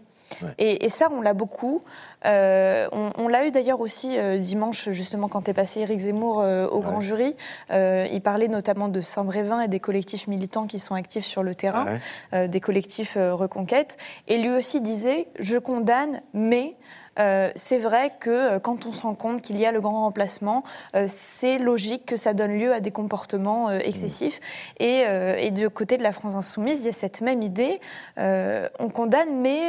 [0.59, 1.83] Et, ça, on l'a beaucoup.
[2.25, 6.67] Euh, on, l'a eu d'ailleurs aussi euh, dimanche, justement, quand est passé Éric Zemmour euh,
[6.69, 7.35] au grand jury.
[7.71, 11.99] il parlait notamment de Saint-Brévin et des collectifs militants qui sont actifs sur le terrain,
[12.33, 13.97] des collectifs Reconquête.
[14.29, 16.77] Et lui aussi disait Je condamne, mais
[17.19, 20.03] euh, c'est vrai que euh, quand on se rend compte qu'il y a le grand
[20.05, 20.63] remplacement,
[20.97, 24.41] euh, c'est logique que ça donne lieu à des comportements excessifs.
[24.79, 25.03] Et,
[25.39, 27.81] et, du côté de la France insoumise, il y a cette même idée.
[28.17, 29.61] on condamne, mais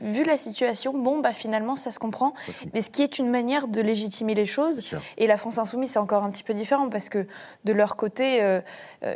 [0.00, 2.34] vu la situation, bon, bah, finalement, ça se comprend.
[2.74, 4.82] Mais ce qui est une manière de légitimer les choses.
[5.16, 7.26] Et la France insoumise, c'est encore un petit peu différent parce que
[7.64, 8.40] de leur côté,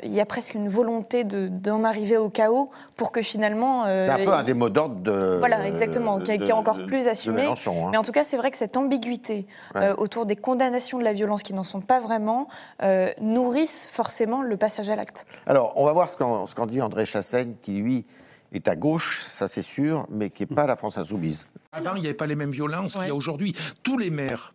[0.02, 3.84] il y a presque une volonté d'en arriver au chaos pour que finalement.
[3.84, 5.36] c'est un peu un des mots d'ordre de.
[5.38, 7.48] Voilà, exactement, qui, est encore plus assumé.
[7.72, 7.88] Hein.
[7.92, 9.46] Mais en tout cas, c'est vrai que cette ambiguïté
[9.76, 12.48] euh, autour des condamnations de la violence qui n'en sont pas vraiment
[12.82, 15.26] euh, nourrissent forcément le passage à l'acte.
[15.46, 18.04] Alors, on va voir ce qu'en dit André Chassaigne, qui lui
[18.52, 21.46] est à gauche, ça c'est sûr, mais qui n'est pas la France insoumise.
[21.72, 23.54] Avant, il n'y avait pas les mêmes violences qu'il y a aujourd'hui.
[23.82, 24.54] Tous les maires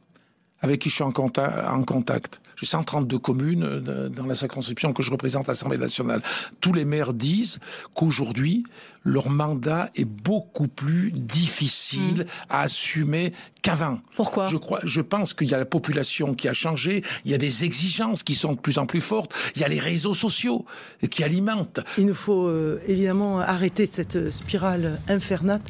[0.62, 2.42] avec qui je suis en contact.
[2.56, 6.22] J'ai 132 communes euh, dans la circonscription que je représente à l'Assemblée nationale.
[6.60, 7.60] Tous les maires disent
[7.96, 8.66] qu'aujourd'hui,
[9.04, 12.26] leur mandat est beaucoup plus difficile mmh.
[12.50, 14.00] à assumer qu'avant.
[14.16, 14.48] Pourquoi?
[14.48, 17.38] Je crois, je pense qu'il y a la population qui a changé, il y a
[17.38, 20.66] des exigences qui sont de plus en plus fortes, il y a les réseaux sociaux
[21.10, 21.80] qui alimentent.
[21.98, 25.62] Il nous faut euh, évidemment arrêter cette spirale infernale,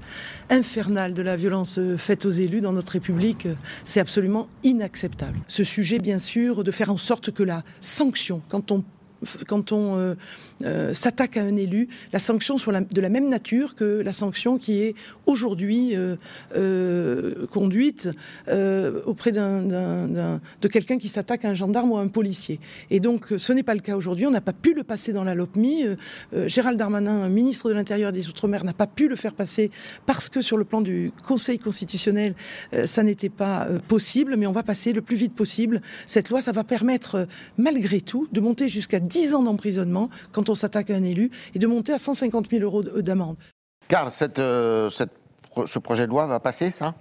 [0.50, 3.48] infernale de la violence faite aux élus dans notre République.
[3.86, 5.40] C'est absolument inacceptable.
[5.48, 8.84] Ce sujet, bien sûr, de faire en sorte que la sanction, quand on
[9.48, 10.16] quand on euh,
[10.94, 14.82] s'attaque à un élu, la sanction soit de la même nature que la sanction qui
[14.82, 14.96] est
[15.26, 15.96] aujourd'hui
[17.52, 18.10] conduite
[19.06, 22.60] auprès de quelqu'un qui s'attaque à un gendarme ou à un policier.
[22.90, 24.26] Et donc, ce n'est pas le cas aujourd'hui.
[24.26, 25.86] On n'a pas pu le passer dans la LOPMI.
[26.46, 29.72] Gérald Darmanin, ministre de l'Intérieur et des Outre-mer, n'a pas pu le faire passer
[30.06, 32.36] parce que sur le plan du Conseil constitutionnel,
[32.86, 34.36] ça n'était pas possible.
[34.38, 36.42] Mais on va passer le plus vite possible cette loi.
[36.42, 40.96] Ça va permettre, malgré tout, de monter jusqu'à 10 ans d'emprisonnement quand on s'attaque à
[40.96, 43.38] un élu et de monter à 150 000 euros d'amende.
[43.88, 46.94] Carl, cette, ce projet de loi va passer, ça?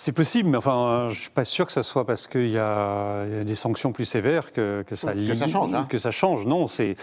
[0.00, 3.44] C'est possible, mais enfin, je suis pas sûr que ce soit parce qu'il y, a
[3.44, 5.74] des sanctions plus sévères que, ça, que ça change.
[5.74, 5.86] Hein.
[5.90, 6.46] Que ça change.
[6.46, 6.96] Non, c'est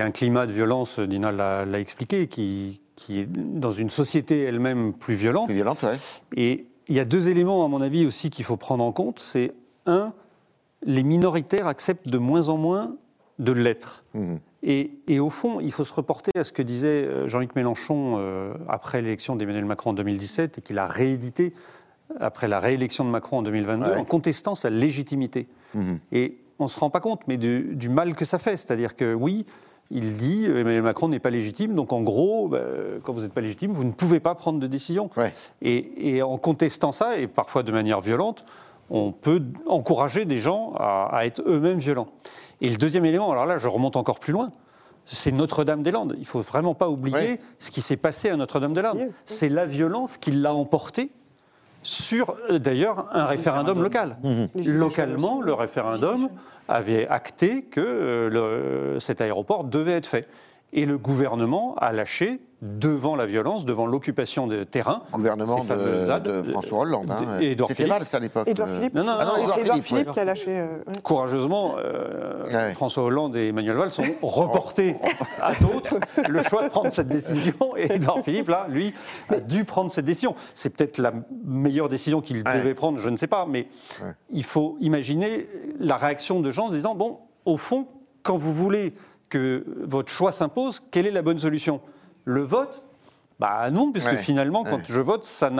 [0.00, 5.14] un climat de violence, Dina l'a expliqué, qui, qui, est dans une société elle-même plus
[5.14, 5.46] violente.
[5.46, 5.96] Plus violente, oui.
[6.36, 9.20] Et il y a deux éléments, à mon avis, aussi qu'il faut prendre en compte.
[9.20, 9.52] C'est
[9.86, 10.12] un,
[10.84, 12.96] les minoritaires acceptent de moins en moins
[13.38, 14.02] de l'être.
[14.14, 14.34] Mmh.
[14.66, 18.16] Et, et, au fond, il faut se reporter à ce que disait euh, Jean-Luc Mélenchon
[18.16, 21.52] euh, après l'élection d'Emmanuel Macron en 2017 et qu'il a réédité
[22.18, 25.48] après la réélection de Macron en 2022, en contestant sa légitimité.
[25.74, 25.98] Mhm.
[26.12, 28.56] Et on ne se rend pas compte, mais du, mal que ça fait.
[28.56, 29.44] C'est-à-dire que oui,
[29.90, 32.62] il dit euh, Emmanuel Macron n'est pas légitime, donc en gros, bah,
[33.02, 35.10] quand vous n'êtes pas légitime, vous ne pouvez pas prendre de décision.
[35.60, 38.46] Et, en contestant ça, et parfois de manière violente,
[38.90, 42.08] on peut encourager des gens à, être eux-mêmes violents.
[42.60, 44.52] Et le deuxième élément, alors là, je remonte encore plus loin,
[45.04, 46.14] c'est Notre-Dame-des-Landes.
[46.16, 49.10] Il ne faut vraiment pas oublier ce qui s'est passé à Notre-Dame-des-Landes.
[49.24, 51.10] C'est la violence qui l'a emporté
[51.82, 54.16] sur euh, d'ailleurs un référendum local.
[54.22, 54.44] Mmh.
[54.66, 56.28] Localement, le référendum
[56.68, 60.26] avait acté que euh, cet aéroport devait être fait.
[60.76, 65.02] Et le gouvernement a lâché devant la violence, devant l'occupation des terrains.
[65.12, 67.10] Gouvernement de, François Hollande.
[67.10, 67.38] Hein.
[67.68, 68.48] C'était Valls à l'époque.
[68.48, 68.76] Édouard euh.
[68.76, 68.94] Philippe.
[68.94, 70.46] Non, non, non, c'est Édouard Philippe, qui a lâché.
[70.48, 74.96] Euh, Courageusement, euh, François Hollande et Emmanuel Valls sont reportés
[75.40, 75.96] à d'autres
[76.28, 77.54] le choix de prendre cette décision.
[77.76, 78.94] Et Édouard Philippe, là, lui,
[79.28, 80.34] a dû prendre cette décision.
[80.54, 81.12] C'est peut-être la
[81.44, 83.68] meilleure décision qu'il devait prendre, je ne sais pas, mais
[84.32, 85.48] il faut imaginer
[85.78, 87.86] la réaction de gens en disant bon, au fond,
[88.22, 88.94] quand vous voulez
[89.28, 91.80] que votre choix s'impose, quelle est la bonne solution?
[92.24, 92.82] Le vote?
[93.40, 95.50] Bah non, puisque finalement, quand je vote, ça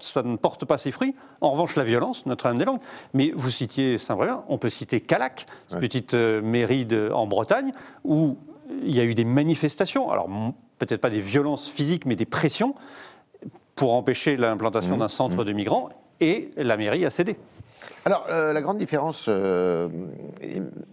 [0.00, 1.14] ça ne porte pas ses fruits.
[1.40, 2.80] En revanche, la violence, Notre-Dame-des-Landes.
[3.12, 8.38] Mais vous citiez Saint-Brévin, on peut citer Calac, petite euh, mairie en Bretagne, où
[8.82, 10.28] il y a eu des manifestations, alors
[10.78, 12.74] peut-être pas des violences physiques, mais des pressions,
[13.74, 15.00] pour empêcher l'implantation mmh.
[15.00, 15.44] d'un centre mmh.
[15.44, 15.88] de migrants,
[16.20, 17.36] et la mairie a cédé.
[18.04, 19.88] Alors, euh, la grande différence, euh,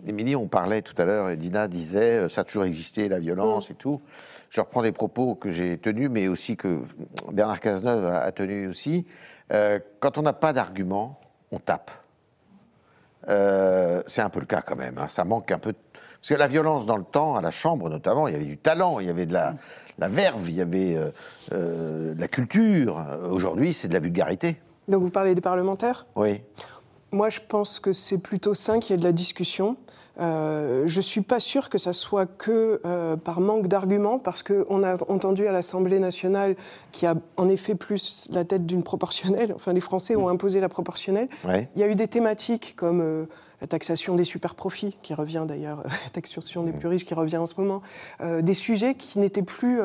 [0.07, 3.69] Émilie, on parlait tout à l'heure, et Dina disait, ça a toujours existé, la violence
[3.69, 3.73] mmh.
[3.73, 4.01] et tout
[4.51, 6.81] je reprends des propos que j'ai tenus, mais aussi que
[7.31, 9.07] Bernard Cazeneuve a, tenu aussi.
[9.53, 11.19] Euh, quand on n'a pas d'argument,
[11.51, 11.89] on tape.
[13.29, 14.97] Euh, c'est un peu le cas quand même.
[14.97, 15.07] Hein.
[15.07, 15.73] Ça manque un peu.
[15.73, 18.57] Parce que la violence dans le temps, à la Chambre notamment, il y avait du
[18.57, 19.55] talent, il y avait de la,
[19.97, 20.97] la verve, il y avait
[21.51, 23.01] euh, de la culture.
[23.29, 24.61] Aujourd'hui, c'est de la vulgarité.
[24.89, 26.07] Donc vous parlez des parlementaires?
[26.17, 26.41] Oui.
[27.11, 29.75] Moi, je pense que c'est plutôt sain qu'il y ait de la discussion.
[30.19, 34.43] Euh, je ne suis pas sûre que ça soit que euh, par manque d'arguments, parce
[34.43, 36.55] qu'on a entendu à l'Assemblée nationale
[36.91, 40.69] qui a en effet plus la tête d'une proportionnelle, enfin les Français ont imposé la
[40.69, 41.29] proportionnelle.
[41.75, 43.25] Il y a eu des thématiques comme euh,
[43.61, 47.37] la taxation des super profits, qui revient d'ailleurs, la taxation des plus riches qui revient
[47.37, 47.81] en ce moment,
[48.21, 49.79] des sujets qui n'étaient plus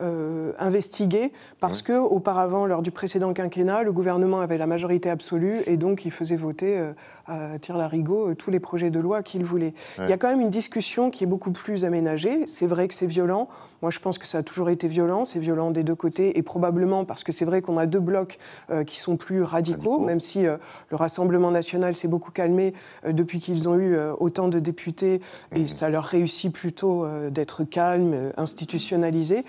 [0.00, 5.76] investigués parce que auparavant, lors du précédent quinquennat, le gouvernement avait la majorité absolue et
[5.76, 6.92] donc il faisait voter
[7.28, 9.74] à tir larigot euh, tous les projets de loi qu'il voulait.
[9.98, 12.44] Il y a quand même une discussion qui est beaucoup plus aménagée.
[12.46, 13.48] C'est vrai que c'est violent.
[13.82, 15.24] Moi, je pense que ça a toujours été violent.
[15.24, 18.38] C'est violent des deux côtés et probablement parce que c'est vrai qu'on a deux blocs
[18.70, 20.56] euh, qui sont plus radicaux, même si euh,
[20.90, 22.74] le Rassemblement national s'est beaucoup calmé
[23.16, 25.20] depuis qu'ils ont eu autant de députés
[25.54, 25.68] et mmh.
[25.68, 29.44] ça leur réussit plutôt d'être calme, institutionnalisé.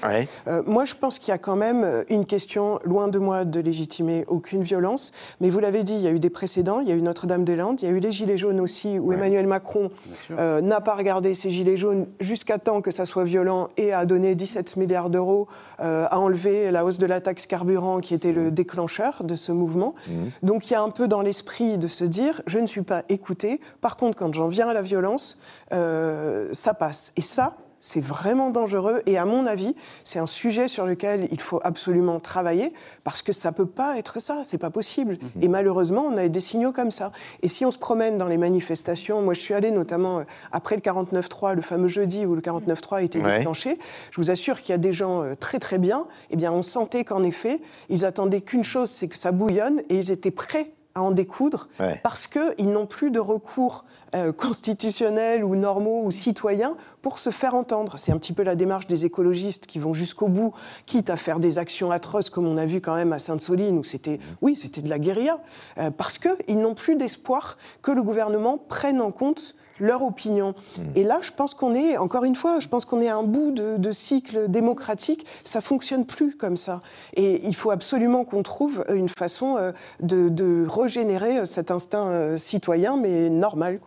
[0.66, 4.26] moi, je pense qu'il y a quand même une question, loin de moi de légitimer
[4.28, 5.12] aucune violence,
[5.42, 6.80] mais vous l'avez dit, il y a eu des précédents.
[6.80, 9.48] Il y a eu Notre-Dame-des-Landes il y a eu les Gilets jaunes aussi, où Emmanuel
[9.48, 9.90] Macron
[10.32, 14.06] euh, n'a pas regardé ces Gilets jaunes jusqu'à temps que ça soit violent et a
[14.06, 15.48] donné 17 milliards d'euros,
[15.80, 18.52] euh, à enlever la hausse de la taxe carburant qui était le mmh.
[18.52, 19.94] déclencheur de ce mouvement.
[20.08, 20.12] Mmh.
[20.44, 23.04] Donc il y a un peu dans l'esprit de se dire, je ne suis pas
[23.10, 23.57] écouté.
[23.82, 25.40] Par contre, quand j'en viens à la violence,
[25.74, 27.14] euh, ça passe.
[27.16, 31.40] Et ça, c'est vraiment dangereux et à mon avis, c'est un sujet sur lequel il
[31.40, 35.18] faut absolument travailler parce que ça peut pas être ça, c'est pas possible.
[35.22, 35.44] Mhm.
[35.44, 37.12] Et malheureusement, on a des signaux comme ça.
[37.44, 40.76] Et si on se promène dans les manifestations, moi je suis allée notamment euh, après
[40.76, 43.78] le 49-3, le fameux jeudi où le 49-3 a été déclenché,
[44.12, 46.64] je vous assure qu'il y a des gens euh, très très bien, eh bien on
[46.64, 50.74] sentait qu'en effet, ils attendaient qu'une chose, c'est que ça bouillonne et ils étaient prêts
[50.98, 51.70] à en découdre
[52.04, 53.86] parce qu'ils n'ont plus de recours
[54.16, 58.00] euh, constitutionnels ou normaux ou citoyens pour se faire entendre.
[58.00, 60.54] C'est un petit peu la démarche des écologistes qui vont jusqu'au bout,
[60.86, 63.84] quitte à faire des actions atroces comme on a vu quand même à Sainte-Soline où
[63.84, 65.42] c'était, oui, c'était de la guérilla,
[65.78, 70.54] euh, parce qu'ils n'ont plus d'espoir que le gouvernement prenne en compte leur opinion.
[70.78, 70.82] Hmm.
[70.96, 73.24] Et là, je pense qu'on est, encore une fois, je pense qu'on est à un
[73.24, 75.26] bout de, cycle démocratique.
[75.44, 76.82] Ça fonctionne plus comme ça.
[77.16, 79.72] Et il faut absolument qu'on trouve une façon euh,
[80.02, 83.80] de, régénérer cet instinct euh, citoyen, mais normal.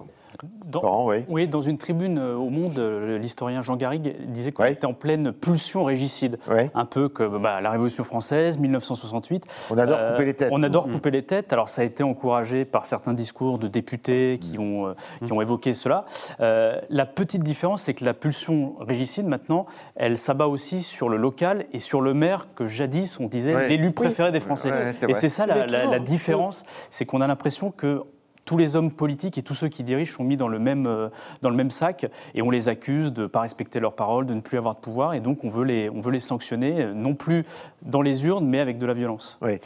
[0.65, 1.49] Dans, oui.
[1.49, 5.33] dans une tribune euh, au Monde, euh, l'historien Jean Garrigue disait qu'on était en pleine
[5.33, 6.39] pulsion régicide.
[6.75, 9.45] Un peu comme bah, la Révolution française, 1968.
[9.71, 10.49] On adore euh, couper les têtes.
[10.53, 10.93] On adore mm.
[10.93, 11.53] couper les têtes.
[11.53, 14.61] Alors ça a été encouragé par certains discours de députés qui, mm.
[14.61, 14.95] ont,
[15.27, 16.05] qui ont évoqué cela.
[16.39, 19.67] la petite différence, c'est que la pulsion régicide, maintenant,
[19.97, 23.91] elle s'abat aussi sur le local et sur le maire que jadis on disait l'élu
[23.91, 24.71] préféré des Français.
[25.09, 28.05] et c'est ça la, la différence, c'est qu'on a l'impression que
[28.45, 31.09] tous les hommes politiques et tous ceux qui dirigent sont mis dans le même, euh,
[31.43, 34.35] dans le même sac et on les accuse de ne pas respecter leurs paroles, de
[34.35, 36.93] ne plus avoir de pouvoir et donc on veut les, on veut les sanctionner, euh,
[36.93, 37.45] non plus
[37.83, 39.39] dans les urnes, mais avec de la violence.
[39.43, 39.61] Oui.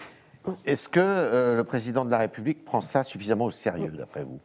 [0.67, 4.39] Est-ce que euh, le président de la République prend ça suffisamment au sérieux, d'après vous?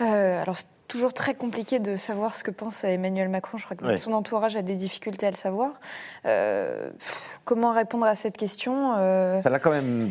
[0.00, 3.56] Alors, c'est toujours très compliqué de savoir ce que pense Emmanuel Macron.
[3.56, 5.74] Je crois que son entourage a des difficultés à le savoir.
[7.44, 8.94] comment répondre à cette question
[9.42, 10.10] Ça l'a quand même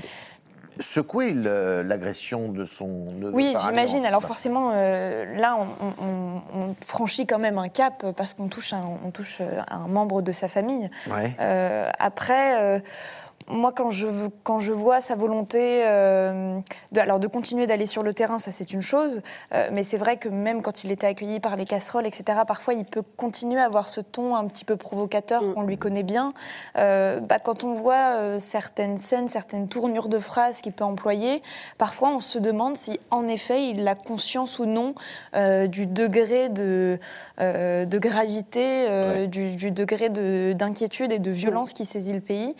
[0.79, 3.05] secouer l'agression de son.
[3.33, 4.05] oui, j'imagine.
[4.05, 9.11] Alors forcément, euh, là, on, franchit quand même un cap parce qu'on touche, un, on
[9.11, 10.89] touche un membre de sa famille.
[11.39, 12.81] Euh, après.
[13.47, 14.07] Moi, quand je,
[14.43, 16.59] quand je vois sa volonté euh,
[16.91, 19.21] de, alors de continuer d'aller sur le terrain, ça c'est une chose,
[19.53, 22.73] euh, mais c'est vrai que même quand il était accueilli par les casseroles, etc., parfois
[22.73, 25.53] il peut continuer à avoir ce ton un petit peu provocateur mm.
[25.53, 26.33] qu'on lui connaît bien.
[26.77, 31.41] Euh, bah, quand on voit certaines scènes, certaines tournures de phrases qu'il peut employer,
[31.77, 34.93] parfois on se demande si en effet il a conscience ou non
[35.67, 36.99] du degré de,
[37.39, 42.55] de gravité, du, du, degré d'inquiétude et de violence qui saisit le pays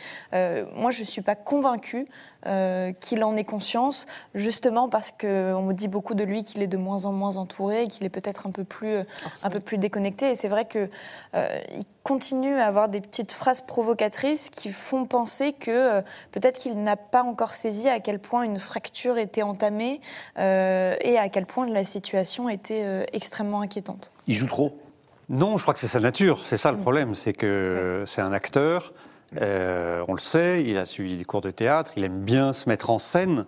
[0.75, 2.07] moi, je ne suis pas convaincue
[2.47, 6.67] euh, qu'il en ait conscience, justement parce qu'on me dit beaucoup de lui qu'il est
[6.67, 8.97] de moins en moins entouré, qu'il est peut-être un peu plus,
[9.43, 10.31] un peu plus déconnecté.
[10.31, 10.89] Et c'est vrai qu'il
[11.35, 11.59] euh,
[12.03, 16.01] continue à avoir des petites phrases provocatrices qui font penser que euh,
[16.31, 20.01] peut-être qu'il n'a pas encore saisi à quel point une fracture était entamée
[20.37, 24.11] et à quel point la situation était extrêmement inquiétante.
[24.27, 24.77] Il joue trop
[25.29, 26.41] non, je crois que c'est sa nature.
[26.43, 26.81] C'est ça le mm.
[26.81, 28.91] problème, c'est que c'est un acteur
[29.39, 32.67] euh, on le sait, il a suivi des cours de théâtre, il aime bien se
[32.67, 33.45] mettre en scène.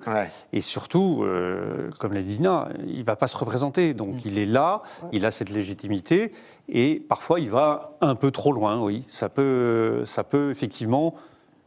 [0.53, 3.93] Et surtout, euh, comme l'a dit Dina, il ne va pas se représenter.
[3.93, 4.81] Donc il est là,
[5.11, 6.31] il a cette légitimité.
[6.69, 9.03] Et parfois, il va un peu trop loin, oui.
[9.07, 11.15] Ça peut, ça peut effectivement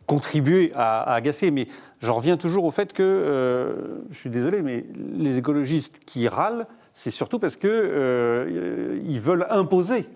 [0.07, 1.51] contribuer à, agacer.
[1.51, 1.69] Mais
[2.01, 6.67] j'en reviens toujours au fait que, euh, je suis désolé, mais les écologistes qui râlent,
[6.95, 7.69] c'est surtout parce qu'ils
[9.21, 10.07] veulent imposer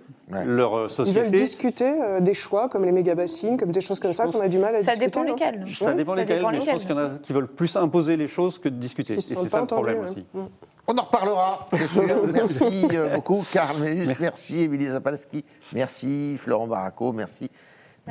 [0.44, 1.18] leur société.
[1.18, 4.40] Ils veulent discuter euh, des choix comme les méga-bassines, comme des choses comme ça qu'on
[4.40, 5.06] a du mal à ça discuter.
[5.06, 5.64] Dépend lesquels.
[5.68, 6.46] Ça dépend lesquels.
[6.50, 8.76] mais je pense qu'il y en a qui veulent plus imposer les choses que de
[8.76, 9.14] discuter.
[9.14, 10.24] Et c'est ça le problème aussi.
[10.32, 10.40] Mm.
[10.86, 12.02] On en reparlera, c'est sûr.
[12.32, 13.76] merci euh, beaucoup, Karl
[14.18, 17.48] merci Émilie Zapalski, merci Florent Baraco, merci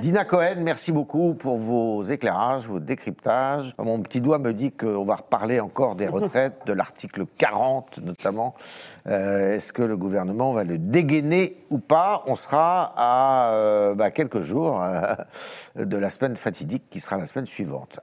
[0.02, 3.74] Dina Cohen, merci beaucoup pour vos éclairages, vos décryptages.
[3.78, 8.56] Mon petit doigt me dit qu'on va reparler encore des retraites, de l'article 40 notamment.
[9.08, 12.24] Euh, est-ce que le gouvernement va le dégainer ou pas?
[12.28, 15.16] On sera à euh, bah, quelques jours euh,
[15.76, 17.98] de la semaine fatidique qui sera la semaine suivante.